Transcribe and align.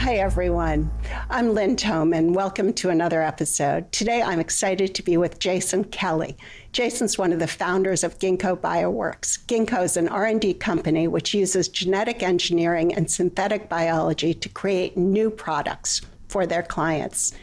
Hi, 0.00 0.14
everyone. 0.14 0.90
I'm 1.28 1.52
Lynn 1.52 1.76
Toman, 1.76 2.16
and 2.16 2.34
Welcome 2.34 2.72
to 2.72 2.88
another 2.88 3.20
episode. 3.22 3.92
Today, 3.92 4.22
I'm 4.22 4.40
excited 4.40 4.94
to 4.94 5.02
be 5.02 5.18
with 5.18 5.38
Jason 5.38 5.84
Kelly. 5.84 6.38
Jason's 6.72 7.18
one 7.18 7.34
of 7.34 7.38
the 7.38 7.46
founders 7.46 8.02
of 8.02 8.18
Ginkgo 8.18 8.56
Bioworks. 8.56 9.44
Ginkgo 9.44 9.84
is 9.84 9.98
an 9.98 10.08
R&D 10.08 10.54
company 10.54 11.06
which 11.06 11.34
uses 11.34 11.68
genetic 11.68 12.22
engineering 12.22 12.94
and 12.94 13.10
synthetic 13.10 13.68
biology 13.68 14.32
to 14.32 14.48
create 14.48 14.96
new 14.96 15.28
products 15.28 16.00
for 16.28 16.46
their 16.46 16.62
clients. 16.62 17.34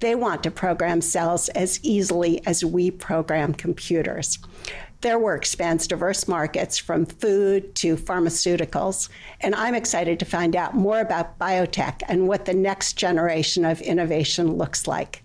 They 0.00 0.14
want 0.14 0.42
to 0.44 0.50
program 0.50 1.02
cells 1.02 1.50
as 1.50 1.78
easily 1.82 2.44
as 2.46 2.64
we 2.64 2.90
program 2.90 3.52
computers. 3.52 4.38
Their 5.06 5.20
work 5.20 5.46
spans 5.46 5.86
diverse 5.86 6.26
markets 6.26 6.78
from 6.78 7.06
food 7.06 7.76
to 7.76 7.96
pharmaceuticals, 7.96 9.08
and 9.40 9.54
I'm 9.54 9.76
excited 9.76 10.18
to 10.18 10.24
find 10.24 10.56
out 10.56 10.74
more 10.74 10.98
about 10.98 11.38
biotech 11.38 12.02
and 12.08 12.26
what 12.26 12.44
the 12.44 12.54
next 12.54 12.94
generation 12.94 13.64
of 13.64 13.80
innovation 13.82 14.54
looks 14.54 14.88
like. 14.88 15.22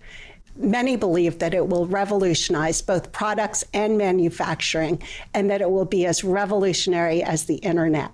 Many 0.54 0.94
believe 0.94 1.40
that 1.40 1.52
it 1.52 1.66
will 1.66 1.88
revolutionize 1.88 2.80
both 2.80 3.10
products 3.10 3.64
and 3.74 3.98
manufacturing, 3.98 5.02
and 5.34 5.50
that 5.50 5.60
it 5.60 5.68
will 5.72 5.84
be 5.84 6.06
as 6.06 6.22
revolutionary 6.22 7.20
as 7.24 7.46
the 7.46 7.56
internet. 7.56 8.12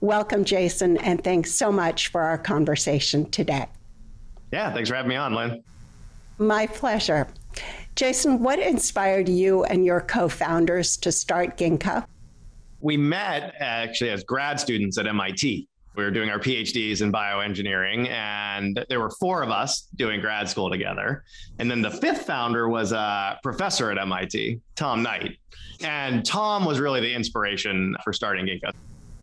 Welcome, 0.00 0.42
Jason, 0.46 0.96
and 0.96 1.22
thanks 1.22 1.52
so 1.52 1.70
much 1.70 2.08
for 2.08 2.22
our 2.22 2.38
conversation 2.38 3.30
today. 3.30 3.66
Yeah, 4.54 4.72
thanks 4.72 4.88
for 4.88 4.96
having 4.96 5.10
me 5.10 5.16
on, 5.16 5.34
Lynn. 5.34 5.62
My 6.38 6.66
pleasure. 6.66 7.28
Jason, 7.96 8.42
what 8.42 8.58
inspired 8.58 9.28
you 9.28 9.64
and 9.64 9.84
your 9.84 10.00
co 10.00 10.28
founders 10.28 10.96
to 10.98 11.12
start 11.12 11.56
Ginkgo? 11.56 12.06
We 12.80 12.96
met 12.96 13.54
actually 13.58 14.10
as 14.10 14.24
grad 14.24 14.58
students 14.58 14.96
at 14.96 15.06
MIT. 15.06 15.68
We 15.96 16.04
were 16.04 16.10
doing 16.10 16.30
our 16.30 16.38
PhDs 16.38 17.02
in 17.02 17.12
bioengineering, 17.12 18.08
and 18.08 18.84
there 18.88 19.00
were 19.00 19.10
four 19.10 19.42
of 19.42 19.50
us 19.50 19.88
doing 19.96 20.20
grad 20.20 20.48
school 20.48 20.70
together. 20.70 21.24
And 21.58 21.70
then 21.70 21.82
the 21.82 21.90
fifth 21.90 22.22
founder 22.22 22.68
was 22.68 22.92
a 22.92 23.38
professor 23.42 23.90
at 23.90 23.98
MIT, 23.98 24.60
Tom 24.76 25.02
Knight. 25.02 25.36
And 25.82 26.24
Tom 26.24 26.64
was 26.64 26.78
really 26.78 27.00
the 27.00 27.12
inspiration 27.12 27.96
for 28.04 28.12
starting 28.12 28.46
Ginkgo. 28.46 28.72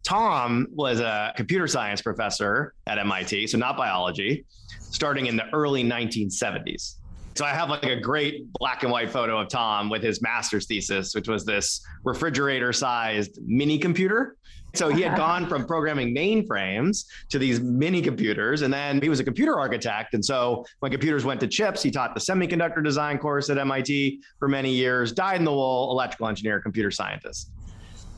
Tom 0.04 0.68
was 0.72 1.00
a 1.00 1.34
computer 1.36 1.68
science 1.68 2.02
professor 2.02 2.74
at 2.86 2.98
MIT, 2.98 3.48
so 3.48 3.58
not 3.58 3.76
biology, 3.76 4.46
starting 4.80 5.26
in 5.26 5.36
the 5.36 5.50
early 5.54 5.84
1970s. 5.84 6.96
So 7.38 7.46
I 7.46 7.50
have 7.50 7.70
like 7.70 7.84
a 7.84 7.96
great 7.96 8.52
black 8.54 8.82
and 8.82 8.92
white 8.92 9.12
photo 9.12 9.40
of 9.40 9.48
Tom 9.48 9.92
with 9.92 10.02
his 10.02 10.24
master's 10.24 10.66
thesis, 10.66 11.14
which 11.14 11.28
was 11.28 11.46
this 11.46 11.86
refrigerator 12.04 12.74
sized 12.74 13.38
mini 13.46 13.78
computer. 13.78 14.38
So 14.74 14.90
he 14.90 15.04
had 15.04 15.16
gone 15.26 15.46
from 15.46 15.68
programming 15.68 16.16
mainframes 16.16 17.06
to 17.30 17.38
these 17.38 17.60
mini 17.60 18.02
computers. 18.02 18.64
And 18.64 18.74
then 18.74 19.00
he 19.04 19.08
was 19.08 19.20
a 19.20 19.24
computer 19.24 19.60
architect. 19.60 20.16
And 20.16 20.26
so 20.26 20.66
when 20.80 20.92
computers 20.92 21.26
went 21.26 21.40
to 21.42 21.48
chips, 21.48 21.84
he 21.84 21.92
taught 21.92 22.16
the 22.16 22.20
semiconductor 22.20 22.84
design 22.84 23.20
course 23.20 23.52
at 23.52 23.60
MIT 23.60 24.20
for 24.40 24.48
many 24.48 24.74
years, 24.74 25.12
dyed 25.12 25.38
in 25.38 25.46
the 25.46 25.54
wool 25.54 25.92
electrical 25.92 26.28
engineer, 26.28 26.60
computer 26.60 26.90
scientist. 26.90 27.52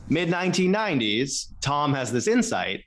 Mid 0.08 0.30
1990s, 0.30 1.52
Tom 1.60 1.92
has 1.92 2.10
this 2.10 2.26
insight 2.26 2.84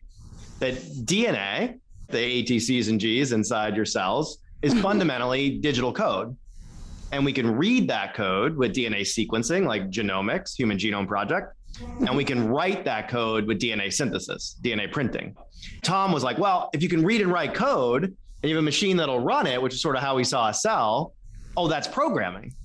that 0.57 0.73
DNA, 1.05 1.79
the 2.09 2.17
ATCs 2.43 2.89
and 2.89 2.99
Gs 2.99 3.33
inside 3.33 3.75
your 3.75 3.85
cells, 3.85 4.39
is 4.63 4.73
fundamentally 4.81 5.57
digital 5.59 5.93
code. 5.93 6.35
And 7.11 7.23
we 7.23 7.33
can 7.33 7.55
read 7.55 7.87
that 7.89 8.15
code 8.15 8.57
with 8.57 8.73
DNA 8.73 9.01
sequencing, 9.01 9.67
like 9.67 9.91
genomics, 9.91 10.55
Human 10.55 10.77
Genome 10.77 11.07
Project. 11.07 11.55
And 11.99 12.15
we 12.15 12.23
can 12.23 12.47
write 12.47 12.85
that 12.85 13.07
code 13.09 13.45
with 13.45 13.59
DNA 13.59 13.93
synthesis, 13.93 14.57
DNA 14.63 14.91
printing. 14.91 15.35
Tom 15.83 16.11
was 16.11 16.23
like, 16.23 16.39
well, 16.39 16.69
if 16.73 16.81
you 16.81 16.89
can 16.89 17.03
read 17.03 17.21
and 17.21 17.31
write 17.31 17.53
code 17.53 18.03
and 18.05 18.49
you 18.49 18.55
have 18.55 18.63
a 18.63 18.65
machine 18.65 18.97
that'll 18.97 19.19
run 19.19 19.45
it, 19.45 19.61
which 19.61 19.73
is 19.73 19.81
sort 19.81 19.95
of 19.95 20.01
how 20.01 20.15
we 20.15 20.23
saw 20.23 20.49
a 20.49 20.53
cell, 20.53 21.13
oh, 21.57 21.67
that's 21.67 21.87
programming. 21.87 22.55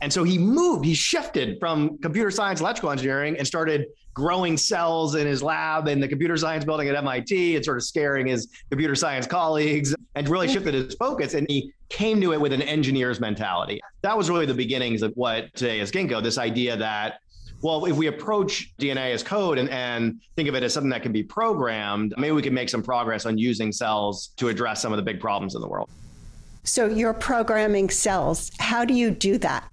And 0.00 0.12
so 0.12 0.22
he 0.22 0.38
moved, 0.38 0.84
he 0.84 0.94
shifted 0.94 1.58
from 1.58 1.98
computer 1.98 2.30
science, 2.30 2.60
electrical 2.60 2.90
engineering, 2.90 3.36
and 3.36 3.46
started 3.46 3.86
growing 4.14 4.56
cells 4.56 5.14
in 5.14 5.26
his 5.26 5.42
lab 5.42 5.88
in 5.88 6.00
the 6.00 6.08
computer 6.08 6.36
science 6.36 6.64
building 6.64 6.88
at 6.88 6.96
MIT 6.96 7.56
and 7.56 7.64
sort 7.64 7.76
of 7.76 7.84
scaring 7.84 8.26
his 8.26 8.48
computer 8.70 8.94
science 8.94 9.26
colleagues 9.26 9.94
and 10.14 10.28
really 10.28 10.48
mm. 10.48 10.52
shifted 10.52 10.74
his 10.74 10.94
focus. 10.94 11.34
And 11.34 11.48
he 11.48 11.72
came 11.88 12.20
to 12.20 12.32
it 12.32 12.40
with 12.40 12.52
an 12.52 12.62
engineer's 12.62 13.20
mentality. 13.20 13.80
That 14.02 14.16
was 14.16 14.30
really 14.30 14.46
the 14.46 14.54
beginnings 14.54 15.02
of 15.02 15.12
what 15.14 15.54
today 15.54 15.80
is 15.80 15.90
Ginkgo 15.90 16.22
this 16.22 16.38
idea 16.38 16.76
that 16.76 17.20
well, 17.60 17.84
if 17.86 17.96
we 17.96 18.06
approach 18.06 18.72
DNA 18.78 19.12
as 19.12 19.22
code 19.24 19.58
and, 19.58 19.68
and 19.70 20.20
think 20.36 20.48
of 20.48 20.54
it 20.54 20.62
as 20.62 20.72
something 20.72 20.90
that 20.90 21.02
can 21.02 21.10
be 21.10 21.24
programmed, 21.24 22.14
maybe 22.16 22.30
we 22.30 22.42
can 22.42 22.54
make 22.54 22.68
some 22.68 22.84
progress 22.84 23.26
on 23.26 23.36
using 23.36 23.72
cells 23.72 24.28
to 24.36 24.48
address 24.48 24.80
some 24.80 24.92
of 24.92 24.96
the 24.96 25.02
big 25.02 25.18
problems 25.20 25.56
in 25.56 25.60
the 25.60 25.68
world. 25.68 25.88
So 26.62 26.86
you're 26.86 27.14
programming 27.14 27.90
cells. 27.90 28.52
How 28.60 28.84
do 28.84 28.94
you 28.94 29.10
do 29.10 29.38
that? 29.38 29.68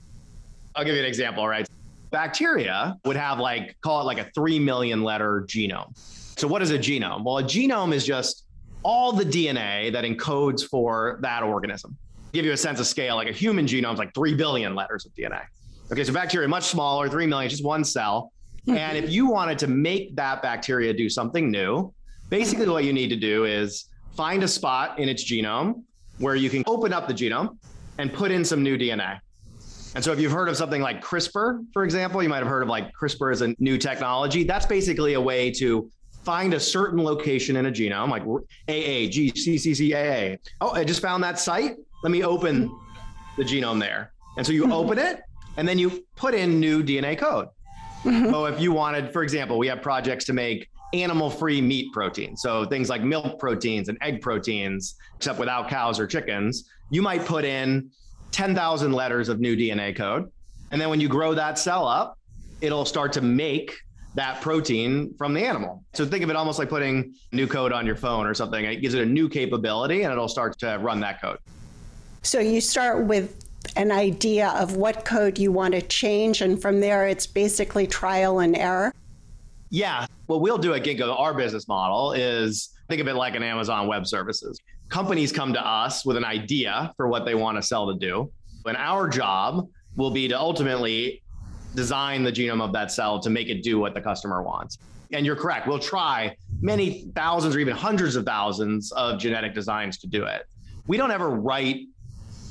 I'll 0.75 0.83
give 0.83 0.95
you 0.95 1.01
an 1.01 1.07
example, 1.07 1.47
right? 1.47 1.67
Bacteria 2.11 2.97
would 3.05 3.15
have 3.15 3.39
like, 3.39 3.79
call 3.81 4.01
it 4.01 4.03
like 4.03 4.19
a 4.19 4.29
3 4.31 4.59
million 4.59 5.03
letter 5.03 5.45
genome. 5.47 5.97
So, 6.37 6.47
what 6.47 6.61
is 6.61 6.71
a 6.71 6.77
genome? 6.77 7.23
Well, 7.23 7.37
a 7.37 7.43
genome 7.43 7.93
is 7.93 8.05
just 8.05 8.45
all 8.83 9.11
the 9.11 9.23
DNA 9.23 9.91
that 9.91 10.03
encodes 10.03 10.67
for 10.67 11.17
that 11.21 11.43
organism. 11.43 11.97
Give 12.33 12.45
you 12.45 12.51
a 12.51 12.57
sense 12.57 12.79
of 12.79 12.87
scale, 12.87 13.15
like 13.15 13.29
a 13.29 13.33
human 13.33 13.65
genome 13.65 13.93
is 13.93 13.99
like 13.99 14.13
3 14.13 14.35
billion 14.35 14.75
letters 14.75 15.05
of 15.05 15.13
DNA. 15.15 15.43
Okay, 15.91 16.03
so 16.03 16.11
bacteria 16.11 16.47
much 16.47 16.65
smaller, 16.65 17.07
3 17.07 17.25
million, 17.25 17.49
just 17.49 17.63
one 17.63 17.83
cell. 17.83 18.31
And 18.67 18.97
if 18.97 19.09
you 19.09 19.27
wanted 19.27 19.59
to 19.59 19.67
make 19.67 20.15
that 20.15 20.41
bacteria 20.41 20.93
do 20.93 21.09
something 21.09 21.51
new, 21.51 21.93
basically 22.29 22.67
what 22.67 22.83
you 22.83 22.93
need 22.93 23.09
to 23.09 23.15
do 23.15 23.45
is 23.45 23.89
find 24.15 24.43
a 24.43 24.47
spot 24.47 24.99
in 24.99 25.07
its 25.07 25.23
genome 25.23 25.83
where 26.17 26.35
you 26.35 26.49
can 26.49 26.63
open 26.65 26.91
up 26.91 27.07
the 27.07 27.13
genome 27.13 27.57
and 27.97 28.11
put 28.11 28.31
in 28.31 28.43
some 28.43 28.63
new 28.63 28.77
DNA. 28.77 29.19
And 29.95 30.03
so 30.03 30.11
if 30.11 30.19
you've 30.19 30.33
heard 30.33 30.49
of 30.49 30.57
something 30.57 30.81
like 30.81 31.01
CRISPR, 31.01 31.65
for 31.71 31.85
example, 31.85 32.21
you 32.21 32.27
might 32.27 32.39
have 32.39 32.47
heard 32.47 32.63
of 32.63 32.67
like 32.69 32.91
CRISPR 32.93 33.31
as 33.31 33.41
a 33.41 33.55
new 33.59 33.77
technology. 33.77 34.43
That's 34.43 34.65
basically 34.65 35.13
a 35.13 35.21
way 35.21 35.49
to 35.51 35.89
find 36.23 36.53
a 36.53 36.59
certain 36.59 37.01
location 37.01 37.55
in 37.55 37.67
a 37.67 37.71
genome, 37.71 38.09
like 38.09 38.23
AA, 38.23 39.07
GCCCAA. 39.09 40.37
Oh, 40.59 40.71
I 40.71 40.83
just 40.83 41.01
found 41.01 41.23
that 41.23 41.39
site. 41.39 41.77
Let 42.03 42.11
me 42.11 42.23
open 42.23 42.69
the 43.37 43.43
genome 43.43 43.79
there. 43.79 44.11
And 44.37 44.45
so 44.45 44.51
you 44.51 44.71
open 44.71 44.99
it 44.99 45.21
and 45.55 45.65
then 45.65 45.79
you 45.79 46.05
put 46.17 46.33
in 46.33 46.59
new 46.59 46.83
DNA 46.83 47.17
code. 47.17 47.47
Mm-hmm. 48.03 48.31
So 48.31 48.45
if 48.47 48.59
you 48.59 48.73
wanted, 48.73 49.13
for 49.13 49.23
example, 49.23 49.57
we 49.57 49.67
have 49.67 49.81
projects 49.81 50.25
to 50.25 50.33
make 50.33 50.69
animal 50.93 51.29
free 51.29 51.61
meat 51.61 51.93
protein. 51.93 52.35
So 52.35 52.65
things 52.65 52.89
like 52.89 53.01
milk 53.01 53.39
proteins 53.39 53.87
and 53.87 53.97
egg 54.01 54.21
proteins, 54.21 54.95
except 55.15 55.39
without 55.39 55.69
cows 55.69 55.99
or 56.01 56.07
chickens. 56.07 56.69
You 56.89 57.01
might 57.01 57.25
put 57.25 57.45
in 57.45 57.89
10,000 58.35 58.91
letters 58.91 59.29
of 59.29 59.39
new 59.39 59.55
DNA 59.55 59.95
code. 59.95 60.29
And 60.71 60.81
then 60.81 60.89
when 60.89 60.99
you 60.99 61.07
grow 61.07 61.33
that 61.33 61.57
cell 61.57 61.87
up, 61.87 62.19
it'll 62.59 62.83
start 62.83 63.13
to 63.13 63.21
make 63.21 63.73
that 64.15 64.41
protein 64.41 65.13
from 65.17 65.33
the 65.33 65.39
animal. 65.39 65.85
So 65.93 66.05
think 66.05 66.21
of 66.21 66.29
it 66.29 66.35
almost 66.35 66.59
like 66.59 66.67
putting 66.67 67.15
new 67.31 67.47
code 67.47 67.71
on 67.71 67.85
your 67.85 67.95
phone 67.95 68.27
or 68.27 68.33
something. 68.33 68.65
It 68.65 68.81
gives 68.81 68.93
it 68.93 69.01
a 69.01 69.05
new 69.05 69.29
capability 69.29 70.03
and 70.03 70.11
it'll 70.11 70.27
start 70.27 70.59
to 70.59 70.77
run 70.81 70.99
that 70.99 71.21
code. 71.21 71.37
So 72.23 72.41
you 72.41 72.59
start 72.59 73.05
with 73.05 73.45
an 73.77 73.89
idea 73.89 74.49
of 74.49 74.75
what 74.75 75.05
code 75.05 75.37
you 75.39 75.53
want 75.53 75.73
to 75.73 75.81
change. 75.81 76.41
And 76.41 76.61
from 76.61 76.81
there, 76.81 77.07
it's 77.07 77.25
basically 77.25 77.87
trial 77.87 78.39
and 78.39 78.57
error. 78.57 78.93
Yeah. 79.69 80.07
What 80.25 80.41
we'll 80.41 80.57
do 80.57 80.73
at 80.73 80.83
Ginkgo, 80.83 81.17
our 81.17 81.33
business 81.33 81.69
model 81.69 82.11
is 82.11 82.73
think 82.89 82.99
of 82.99 83.07
it 83.07 83.13
like 83.13 83.35
an 83.35 83.43
Amazon 83.43 83.87
Web 83.87 84.05
Services. 84.05 84.59
Companies 84.89 85.31
come 85.31 85.53
to 85.53 85.65
us 85.65 86.05
with 86.05 86.17
an 86.17 86.25
idea 86.25 86.93
for 86.95 87.07
what 87.07 87.25
they 87.25 87.35
want 87.35 87.57
to 87.57 87.63
sell 87.63 87.91
to 87.91 87.99
do. 87.99 88.31
And 88.65 88.77
our 88.77 89.07
job 89.07 89.67
will 89.95 90.11
be 90.11 90.27
to 90.27 90.39
ultimately 90.39 91.21
design 91.75 92.23
the 92.23 92.31
genome 92.31 92.61
of 92.61 92.71
that 92.73 92.91
cell 92.91 93.19
to 93.19 93.29
make 93.29 93.49
it 93.49 93.63
do 93.63 93.79
what 93.79 93.93
the 93.93 94.01
customer 94.01 94.41
wants. 94.41 94.77
And 95.11 95.25
you're 95.25 95.35
correct. 95.35 95.67
We'll 95.67 95.79
try 95.79 96.35
many 96.61 97.11
thousands 97.15 97.55
or 97.55 97.59
even 97.59 97.75
hundreds 97.75 98.15
of 98.15 98.25
thousands 98.25 98.91
of 98.93 99.19
genetic 99.19 99.53
designs 99.53 99.97
to 99.99 100.07
do 100.07 100.23
it. 100.25 100.45
We 100.87 100.97
don't 100.97 101.11
ever 101.11 101.29
write 101.29 101.87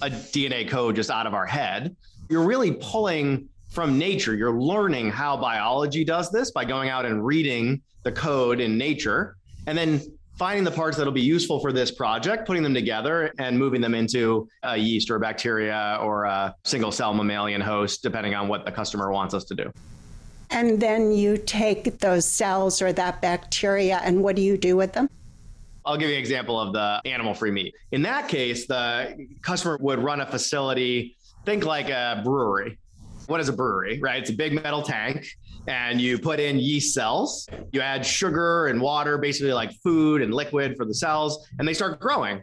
a 0.02 0.10
DNA 0.10 0.68
code 0.68 0.96
just 0.96 1.10
out 1.10 1.26
of 1.26 1.34
our 1.34 1.46
head. 1.46 1.96
You're 2.28 2.44
really 2.44 2.72
pulling 2.72 3.48
from 3.68 3.98
nature. 3.98 4.34
You're 4.34 4.58
learning 4.58 5.10
how 5.10 5.36
biology 5.36 6.04
does 6.04 6.30
this 6.30 6.50
by 6.50 6.64
going 6.64 6.90
out 6.90 7.04
and 7.06 7.24
reading 7.24 7.82
the 8.02 8.12
code 8.12 8.60
in 8.60 8.76
nature 8.78 9.36
and 9.66 9.76
then 9.76 10.00
finding 10.36 10.64
the 10.64 10.70
parts 10.70 10.96
that'll 10.96 11.12
be 11.12 11.20
useful 11.20 11.60
for 11.60 11.72
this 11.72 11.90
project, 11.90 12.46
putting 12.46 12.62
them 12.62 12.74
together 12.74 13.32
and 13.38 13.58
moving 13.58 13.80
them 13.80 13.94
into 13.94 14.48
a 14.62 14.76
yeast 14.76 15.10
or 15.10 15.16
a 15.16 15.20
bacteria 15.20 15.98
or 16.02 16.24
a 16.24 16.54
single 16.64 16.90
cell 16.90 17.14
mammalian 17.14 17.60
host, 17.60 18.02
depending 18.02 18.34
on 18.34 18.48
what 18.48 18.64
the 18.64 18.72
customer 18.72 19.12
wants 19.12 19.34
us 19.34 19.44
to 19.44 19.54
do. 19.54 19.72
And 20.50 20.80
then 20.80 21.12
you 21.12 21.36
take 21.36 21.98
those 21.98 22.24
cells 22.24 22.82
or 22.82 22.92
that 22.92 23.22
bacteria, 23.22 24.00
and 24.04 24.22
what 24.22 24.36
do 24.36 24.42
you 24.42 24.56
do 24.56 24.76
with 24.76 24.92
them? 24.92 25.08
I'll 25.86 25.96
give 25.96 26.08
you 26.08 26.14
an 26.14 26.20
example 26.20 26.58
of 26.58 26.72
the 26.72 27.00
animal 27.04 27.34
free 27.34 27.50
meat. 27.50 27.74
In 27.92 28.02
that 28.02 28.28
case, 28.28 28.66
the 28.66 29.26
customer 29.42 29.76
would 29.80 29.98
run 29.98 30.20
a 30.20 30.26
facility, 30.26 31.16
think 31.44 31.64
like 31.64 31.90
a 31.90 32.22
brewery. 32.24 32.78
What 33.26 33.40
is 33.40 33.48
a 33.48 33.52
brewery, 33.52 33.98
right? 34.00 34.20
It's 34.20 34.30
a 34.30 34.34
big 34.34 34.52
metal 34.52 34.82
tank 34.82 35.26
and 35.66 36.00
you 36.00 36.18
put 36.18 36.40
in 36.40 36.58
yeast 36.58 36.94
cells. 36.94 37.48
You 37.72 37.80
add 37.80 38.04
sugar 38.04 38.66
and 38.66 38.80
water, 38.80 39.18
basically 39.18 39.52
like 39.52 39.72
food 39.82 40.22
and 40.22 40.34
liquid 40.34 40.76
for 40.76 40.84
the 40.84 40.94
cells, 40.94 41.46
and 41.58 41.66
they 41.66 41.74
start 41.74 42.00
growing. 42.00 42.42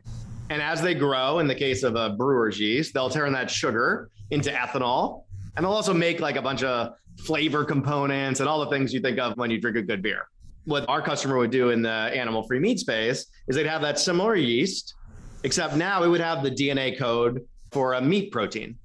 And 0.49 0.61
as 0.61 0.81
they 0.81 0.93
grow, 0.93 1.39
in 1.39 1.47
the 1.47 1.55
case 1.55 1.83
of 1.83 1.95
a 1.95 2.09
brewer's 2.09 2.59
yeast, 2.59 2.93
they'll 2.93 3.09
turn 3.09 3.31
that 3.33 3.49
sugar 3.49 4.09
into 4.31 4.49
ethanol. 4.49 5.23
And 5.55 5.65
they'll 5.65 5.73
also 5.73 5.93
make 5.93 6.19
like 6.19 6.35
a 6.35 6.41
bunch 6.41 6.63
of 6.63 6.95
flavor 7.25 7.63
components 7.63 8.39
and 8.39 8.49
all 8.49 8.59
the 8.59 8.69
things 8.69 8.93
you 8.93 9.01
think 9.01 9.19
of 9.19 9.37
when 9.37 9.51
you 9.51 9.59
drink 9.59 9.77
a 9.77 9.81
good 9.81 10.01
beer. 10.01 10.27
What 10.65 10.87
our 10.89 11.01
customer 11.01 11.37
would 11.37 11.51
do 11.51 11.69
in 11.69 11.81
the 11.81 11.89
animal 11.89 12.43
free 12.43 12.59
meat 12.59 12.79
space 12.79 13.27
is 13.47 13.55
they'd 13.55 13.65
have 13.65 13.81
that 13.81 13.99
similar 13.99 14.35
yeast, 14.35 14.95
except 15.43 15.75
now 15.75 16.03
it 16.03 16.07
would 16.07 16.21
have 16.21 16.43
the 16.43 16.51
DNA 16.51 16.97
code 16.97 17.45
for 17.71 17.93
a 17.93 18.01
meat 18.01 18.31
protein. 18.31 18.77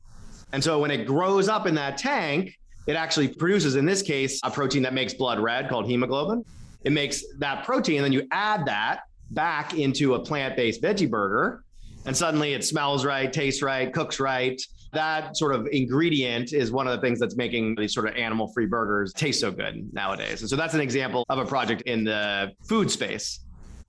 And 0.53 0.63
so 0.63 0.79
when 0.79 0.91
it 0.91 1.07
grows 1.07 1.49
up 1.49 1.67
in 1.67 1.75
that 1.75 1.99
tank, 1.99 2.57
it 2.87 2.95
actually 2.95 3.29
produces, 3.29 3.75
in 3.75 3.85
this 3.85 4.01
case, 4.01 4.41
a 4.45 4.51
protein 4.51 4.83
that 4.83 4.95
makes 4.95 5.13
blood 5.13 5.41
red 5.41 5.69
called 5.69 5.87
hemoglobin. 5.87 6.45
It 6.85 6.93
makes 6.93 7.25
that 7.39 7.65
protein, 7.65 7.97
and 7.97 8.05
then 8.05 8.13
you 8.13 8.29
add 8.31 8.65
that 8.67 9.01
back 9.33 9.75
into 9.75 10.15
a 10.15 10.21
plant 10.21 10.57
based 10.57 10.81
veggie 10.81 11.11
burger, 11.11 11.65
and 12.05 12.17
suddenly 12.17 12.55
it 12.55 12.65
smells 12.65 13.05
right, 13.05 13.33
tastes 13.33 13.61
right, 13.61 13.93
cooks 13.93 14.21
right. 14.21 14.61
That 14.93 15.37
sort 15.37 15.53
of 15.53 15.67
ingredient 15.73 16.53
is 16.53 16.71
one 16.71 16.87
of 16.87 16.95
the 16.95 17.05
things 17.05 17.19
that's 17.19 17.37
making 17.37 17.75
these 17.75 17.93
sort 17.93 18.09
of 18.09 18.15
animal 18.15 18.47
free 18.55 18.67
burgers 18.67 19.13
taste 19.13 19.41
so 19.41 19.51
good 19.51 19.93
nowadays. 19.93 20.43
And 20.43 20.49
so 20.49 20.55
that's 20.55 20.75
an 20.75 20.81
example 20.81 21.27
of 21.29 21.39
a 21.39 21.45
project 21.45 21.83
in 21.83 22.05
the 22.05 22.53
food 22.69 22.89
space. 22.91 23.41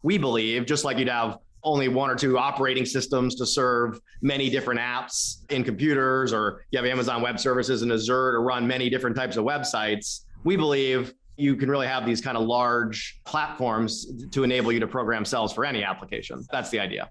We 0.01 0.18
believe, 0.18 0.65
just 0.65 0.83
like 0.83 0.98
you'd 0.98 1.07
have 1.07 1.38
only 1.67 1.89
one 1.89 2.09
or 2.09 2.15
two 2.15 2.37
operating 2.37 2.85
systems 2.85 3.35
to 3.35 3.45
serve 3.45 3.99
many 4.21 4.49
different 4.49 4.79
apps 4.79 5.43
in 5.51 5.63
computers, 5.63 6.33
or 6.33 6.65
you 6.71 6.77
have 6.77 6.85
Amazon 6.85 7.21
Web 7.21 7.39
Services 7.39 7.81
and 7.81 7.91
Azure 7.91 8.31
to 8.33 8.39
run 8.39 8.65
many 8.65 8.89
different 8.89 9.15
types 9.15 9.35
of 9.37 9.45
websites. 9.45 10.21
We 10.43 10.55
believe 10.55 11.13
you 11.35 11.55
can 11.55 11.69
really 11.69 11.87
have 11.87 12.05
these 12.05 12.21
kind 12.21 12.37
of 12.37 12.45
large 12.45 13.19
platforms 13.25 14.07
to 14.31 14.43
enable 14.43 14.71
you 14.71 14.79
to 14.79 14.87
program 14.87 15.25
cells 15.25 15.53
for 15.53 15.65
any 15.65 15.83
application. 15.83 16.45
That's 16.51 16.69
the 16.69 16.79
idea. 16.79 17.09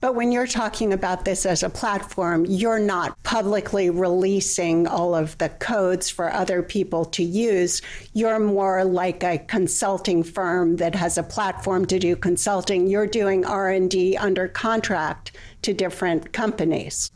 But 0.00 0.14
when 0.14 0.30
you're 0.30 0.46
talking 0.46 0.92
about 0.92 1.24
this 1.24 1.44
as 1.44 1.64
a 1.64 1.68
platform, 1.68 2.44
you're 2.46 2.78
not 2.78 3.20
publicly 3.24 3.90
releasing 3.90 4.86
all 4.86 5.12
of 5.12 5.36
the 5.38 5.48
codes 5.48 6.08
for 6.08 6.32
other 6.32 6.62
people 6.62 7.04
to 7.06 7.24
use. 7.24 7.82
You're 8.12 8.38
more 8.38 8.84
like 8.84 9.24
a 9.24 9.38
consulting 9.38 10.22
firm 10.22 10.76
that 10.76 10.94
has 10.94 11.18
a 11.18 11.24
platform 11.24 11.84
to 11.86 11.98
do 11.98 12.14
consulting. 12.14 12.86
You're 12.86 13.08
doing 13.08 13.44
R&D 13.44 14.16
under 14.18 14.46
contract 14.46 15.32
to 15.62 15.74
different 15.74 16.32
companies. 16.32 17.10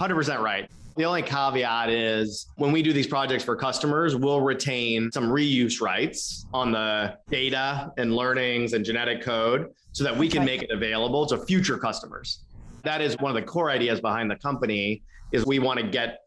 100% 0.00 0.40
right. 0.40 0.70
The 0.96 1.04
only 1.04 1.22
caveat 1.22 1.90
is 1.90 2.46
when 2.56 2.72
we 2.72 2.82
do 2.82 2.94
these 2.94 3.06
projects 3.06 3.44
for 3.44 3.54
customers, 3.54 4.16
we'll 4.16 4.40
retain 4.40 5.12
some 5.12 5.28
reuse 5.28 5.80
rights 5.82 6.46
on 6.54 6.72
the 6.72 7.18
data 7.30 7.92
and 7.98 8.16
learnings 8.16 8.72
and 8.72 8.84
genetic 8.84 9.22
code 9.22 9.68
so 9.92 10.04
that 10.04 10.16
we 10.16 10.28
can 10.28 10.44
make 10.44 10.62
it 10.62 10.70
available 10.70 11.26
to 11.26 11.38
future 11.46 11.78
customers. 11.78 12.40
That 12.84 13.00
is 13.00 13.16
one 13.18 13.34
of 13.34 13.34
the 13.34 13.46
core 13.46 13.70
ideas 13.70 14.00
behind 14.00 14.30
the 14.30 14.36
company 14.36 15.02
is 15.32 15.44
we 15.44 15.58
want 15.58 15.80
to 15.80 15.86
get 15.86 16.20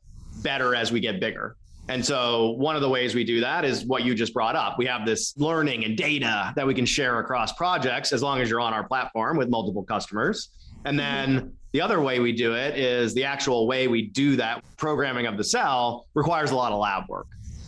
better 0.43 0.75
as 0.75 0.91
we 0.91 0.99
get 0.99 1.19
bigger. 1.19 1.55
And 1.87 2.05
so 2.05 2.51
one 2.51 2.75
of 2.75 2.81
the 2.81 2.89
ways 2.89 3.15
we 3.15 3.23
do 3.23 3.41
that 3.41 3.65
is 3.65 3.85
what 3.85 4.03
you 4.03 4.13
just 4.13 4.33
brought 4.33 4.55
up. 4.55 4.77
We 4.77 4.85
have 4.85 5.05
this 5.05 5.35
learning 5.37 5.83
and 5.83 5.97
data 5.97 6.53
that 6.55 6.65
we 6.65 6.73
can 6.73 6.85
share 6.85 7.19
across 7.19 7.53
projects 7.53 8.13
as 8.13 8.21
long 8.21 8.39
as 8.39 8.49
you're 8.49 8.59
on 8.59 8.73
our 8.73 8.83
platform 8.83 9.37
with 9.37 9.49
multiple 9.49 9.83
customers. 9.83 10.49
And 10.85 10.97
then 10.97 11.37
mm-hmm. 11.37 11.47
the 11.73 11.81
other 11.81 12.01
way 12.01 12.19
we 12.19 12.31
do 12.31 12.53
it 12.55 12.77
is 12.77 13.13
the 13.13 13.25
actual 13.25 13.67
way 13.67 13.87
we 13.87 14.03
do 14.03 14.35
that 14.37 14.63
programming 14.77 15.25
of 15.25 15.37
the 15.37 15.43
cell 15.43 16.07
requires 16.13 16.51
a 16.51 16.55
lot 16.55 16.71
of 16.71 16.79
lab 16.79 17.09
work. 17.09 17.27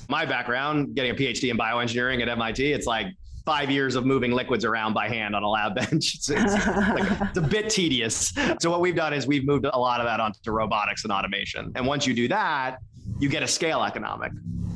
My 0.10 0.26
background, 0.26 0.96
getting 0.96 1.12
a 1.12 1.16
PhD 1.16 1.50
in 1.50 1.58
bioengineering 1.58 2.22
at 2.22 2.30
MIT, 2.30 2.72
it's 2.72 2.86
like 2.86 3.08
five 3.46 3.70
years 3.70 3.96
of 3.96 4.06
moving 4.06 4.32
liquids 4.32 4.64
around 4.64 4.94
by 4.94 5.08
hand 5.08 5.36
on 5.36 5.44
a 5.44 5.50
lab 5.50 5.76
bench. 5.90 6.16
It's, 6.16 6.30
it's, 6.30 6.68
like, 6.68 7.22
it's, 7.22 7.38
a 7.38 7.42
bit 7.50 7.70
tedious. 7.70 8.34
So 8.60 8.70
what 8.70 8.82
we've 8.82 8.96
done 8.96 9.14
is 9.14 9.28
we've 9.28 9.46
moved 9.46 9.66
a 9.66 9.78
lot 9.80 10.00
of 10.00 10.06
that 10.06 10.20
onto 10.20 10.52
robotics 10.52 11.04
and 11.04 11.12
automation. 11.12 11.72
And 11.76 11.86
once 11.86 12.08
you 12.08 12.14
do 12.14 12.28
that, 12.30 12.78
you 13.20 13.30
get 13.30 13.44
a 13.44 13.48
scale 13.48 13.84
economic. 13.84 14.32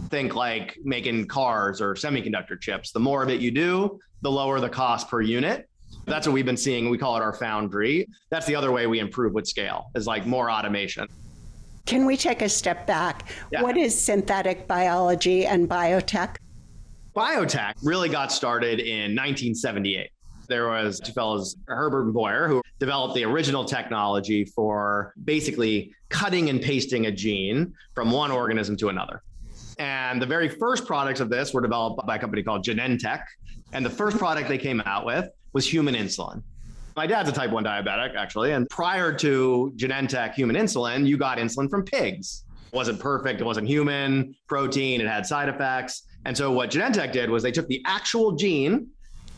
Think 0.10 0.36
like 0.36 0.78
making 0.84 1.28
cars 1.28 1.82
or 1.82 1.94
semiconductor 1.96 2.60
chips. 2.60 2.92
The 2.92 3.00
more 3.00 3.24
of 3.24 3.30
it 3.30 3.42
you 3.42 3.52
do, 3.52 4.00
the 4.22 4.32
lower 4.32 4.60
the 4.60 4.70
cost 4.70 5.10
per 5.10 5.22
unit. 5.22 5.70
That's 6.06 6.26
what 6.26 6.34
we've 6.34 6.46
been 6.46 6.58
seeing. 6.58 6.90
We 6.90 6.98
call 6.98 7.18
it 7.18 7.22
our 7.22 7.34
foundry. 7.34 8.08
That's 8.30 8.46
the 8.46 8.56
other 8.56 8.72
way 8.72 8.88
we 8.88 9.00
improve 9.00 9.34
with 9.34 9.48
scale 9.48 9.92
is 9.96 10.08
like 10.08 10.26
more 10.26 10.50
automation. 10.50 11.08
Can 11.86 12.06
we 12.06 12.18
take 12.18 12.42
a 12.42 12.50
step 12.50 12.86
back? 12.86 13.30
Yeah. 13.52 13.62
What 13.62 13.78
is 13.78 13.98
synthetic 14.00 14.68
biology 14.68 15.46
and 15.46 15.70
biotech? 15.70 16.36
Biotech 17.18 17.74
really 17.82 18.10
got 18.10 18.32
started 18.32 18.80
in 18.80 19.16
1978. 19.16 20.12
There 20.48 20.68
was 20.68 21.00
two 21.00 21.14
fellows, 21.14 21.56
Herbert 21.66 22.04
and 22.04 22.14
Boyer, 22.14 22.48
who 22.48 22.62
developed 22.78 23.16
the 23.16 23.26
original 23.26 23.66
technology 23.66 24.46
for 24.46 25.16
basically 25.26 25.96
cutting 26.10 26.52
and 26.52 26.62
pasting 26.62 27.08
a 27.08 27.12
gene 27.12 27.74
from 27.96 28.12
one 28.12 28.30
organism 28.30 28.78
to 28.78 28.90
another. 28.90 29.24
And 29.80 30.22
the 30.22 30.28
very 30.28 30.48
first 30.48 30.86
products 30.86 31.20
of 31.20 31.32
this 31.32 31.56
were 31.56 31.62
developed 31.62 32.06
by 32.06 32.18
a 32.18 32.20
company 32.20 32.44
called 32.44 32.64
Genentech. 32.64 33.24
And 33.74 33.84
the 33.84 33.90
first 33.90 34.20
product 34.20 34.48
they 34.48 34.60
came 34.60 34.82
out 34.86 35.04
with 35.04 35.28
was 35.54 35.68
human 35.68 35.96
insulin. 35.96 36.44
My 36.96 37.08
dad's 37.08 37.30
a 37.30 37.32
type 37.32 37.50
1 37.50 37.64
diabetic, 37.64 38.16
actually. 38.16 38.52
And 38.52 38.70
prior 38.70 39.12
to 39.14 39.74
Genentech 39.76 40.36
human 40.36 40.56
insulin, 40.56 41.08
you 41.08 41.18
got 41.18 41.40
insulin 41.40 41.68
from 41.68 41.84
pigs. 41.84 42.44
It 42.72 42.76
wasn't 42.76 43.00
perfect, 43.00 43.42
it 43.42 43.44
wasn't 43.44 43.68
human 43.68 44.36
protein, 44.48 45.02
it 45.02 45.08
had 45.08 45.26
side 45.26 45.50
effects. 45.50 46.04
And 46.28 46.36
so 46.36 46.52
what 46.52 46.70
Genentech 46.70 47.14
did 47.14 47.30
was 47.30 47.42
they 47.42 47.54
took 47.54 47.70
the 47.70 47.82
actual 47.86 48.34
gene 48.34 48.88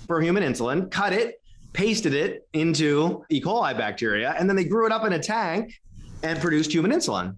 for 0.07 0.19
human 0.19 0.41
insulin, 0.41 0.89
cut 0.89 1.13
it, 1.13 1.39
pasted 1.71 2.15
it 2.15 2.47
into 2.53 3.23
E. 3.29 3.39
coli 3.39 3.77
bacteria, 3.77 4.35
and 4.39 4.49
then 4.49 4.55
they 4.55 4.63
grew 4.63 4.87
it 4.87 4.91
up 4.91 5.05
in 5.05 5.13
a 5.13 5.19
tank 5.19 5.79
and 6.23 6.39
produced 6.39 6.73
human 6.73 6.89
insulin. 6.89 7.37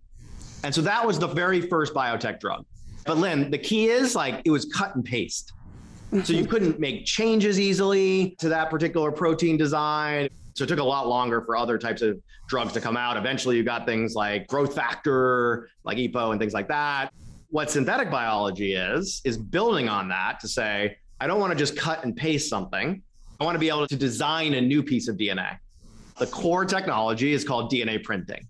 And 0.63 0.73
so 0.73 0.81
that 0.83 1.05
was 1.05 1.19
the 1.19 1.27
very 1.27 1.59
first 1.59 1.93
biotech 1.93 2.39
drug. 2.39 2.65
But 3.05 3.17
Lynn, 3.17 3.51
the 3.51 3.57
key 3.57 3.89
is 3.89 4.15
like 4.15 4.41
it 4.45 4.51
was 4.51 4.71
cut 4.73 4.95
and 4.95 5.03
paste. 5.03 5.51
So 6.23 6.31
you 6.31 6.45
couldn't 6.51 6.79
make 6.79 7.05
changes 7.05 7.59
easily 7.59 8.37
to 8.39 8.47
that 8.47 8.69
particular 8.69 9.11
protein 9.11 9.57
design. 9.57 10.29
So 10.53 10.63
it 10.63 10.67
took 10.67 10.79
a 10.79 10.83
lot 10.83 11.09
longer 11.09 11.41
for 11.41 11.57
other 11.57 11.77
types 11.77 12.01
of 12.01 12.17
drugs 12.47 12.71
to 12.71 12.79
come 12.79 12.95
out. 12.95 13.17
Eventually, 13.17 13.57
you 13.57 13.63
got 13.63 13.85
things 13.85 14.15
like 14.15 14.47
growth 14.47 14.73
factor, 14.73 15.69
like 15.83 15.97
EPO, 15.97 16.31
and 16.31 16.39
things 16.39 16.53
like 16.53 16.69
that. 16.69 17.11
What 17.51 17.69
synthetic 17.69 18.09
biology 18.09 18.73
is, 18.75 19.21
is 19.25 19.37
building 19.37 19.89
on 19.89 20.07
that 20.07 20.39
to 20.39 20.47
say, 20.47 20.97
I 21.19 21.27
don't 21.27 21.39
want 21.39 21.51
to 21.51 21.59
just 21.59 21.75
cut 21.75 22.03
and 22.05 22.15
paste 22.15 22.49
something. 22.49 23.01
I 23.39 23.43
want 23.43 23.55
to 23.55 23.59
be 23.59 23.67
able 23.67 23.87
to 23.87 23.95
design 23.95 24.53
a 24.53 24.61
new 24.61 24.81
piece 24.81 25.07
of 25.09 25.17
DNA. 25.17 25.57
The 26.17 26.27
core 26.27 26.63
technology 26.63 27.33
is 27.33 27.43
called 27.43 27.69
DNA 27.69 28.01
printing. 28.03 28.47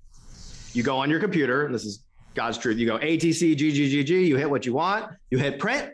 You 0.73 0.83
go 0.83 0.97
on 0.97 1.09
your 1.09 1.19
computer, 1.19 1.65
and 1.65 1.73
this 1.73 1.83
is 1.83 2.03
God's 2.35 2.59
truth. 2.59 2.77
You 2.77 2.85
go 2.85 2.99
ATC, 2.99 3.55
GGGG, 3.57 4.27
you 4.27 4.37
hit 4.37 4.49
what 4.49 4.67
you 4.67 4.73
want, 4.73 5.11
you 5.31 5.39
hit 5.39 5.57
print, 5.57 5.91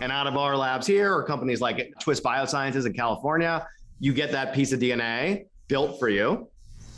and 0.00 0.12
out 0.12 0.26
of 0.26 0.36
our 0.36 0.54
labs 0.54 0.86
here 0.86 1.14
or 1.14 1.22
companies 1.22 1.60
like 1.62 1.94
Twist 2.00 2.22
Biosciences 2.22 2.84
in 2.84 2.92
California, 2.92 3.66
you 3.98 4.12
get 4.12 4.30
that 4.32 4.54
piece 4.54 4.72
of 4.72 4.80
DNA 4.80 5.46
built 5.68 5.98
for 5.98 6.10
you 6.10 6.48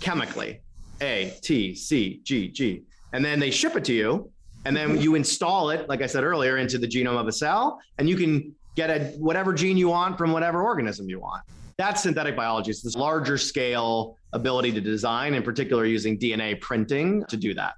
chemically 0.01 0.61
A, 1.01 1.33
T, 1.43 1.77
C, 1.77 2.21
G, 2.25 2.49
G. 2.49 2.83
And 3.13 3.25
then 3.25 3.39
they 3.39 3.51
ship 3.53 3.77
it 3.77 3.85
to 3.85 3.93
you. 3.95 4.33
And 4.65 4.77
then 4.77 5.01
you 5.01 5.15
install 5.15 5.71
it, 5.71 5.89
like 5.89 6.03
I 6.03 6.07
said 6.07 6.25
earlier, 6.25 6.59
into 6.59 6.79
the 6.79 6.89
genome 6.89 7.19
of 7.21 7.29
a 7.29 7.33
cell, 7.33 7.81
and 7.99 8.09
you 8.09 8.17
can 8.17 8.55
get 8.77 8.91
a, 8.91 9.05
whatever 9.19 9.53
gene 9.53 9.77
you 9.77 9.89
want 9.89 10.17
from 10.19 10.33
whatever 10.33 10.63
organism 10.63 11.09
you 11.09 11.21
want. 11.21 11.43
That's 11.77 12.03
synthetic 12.03 12.37
biology. 12.37 12.71
It's 12.71 12.83
this 12.83 12.97
larger 12.97 13.37
scale 13.37 14.17
ability 14.33 14.73
to 14.73 14.81
design, 14.81 15.35
in 15.35 15.43
particular 15.43 15.85
using 15.85 16.19
DNA 16.19 16.61
printing 16.61 17.25
to 17.27 17.37
do 17.37 17.53
that. 17.55 17.75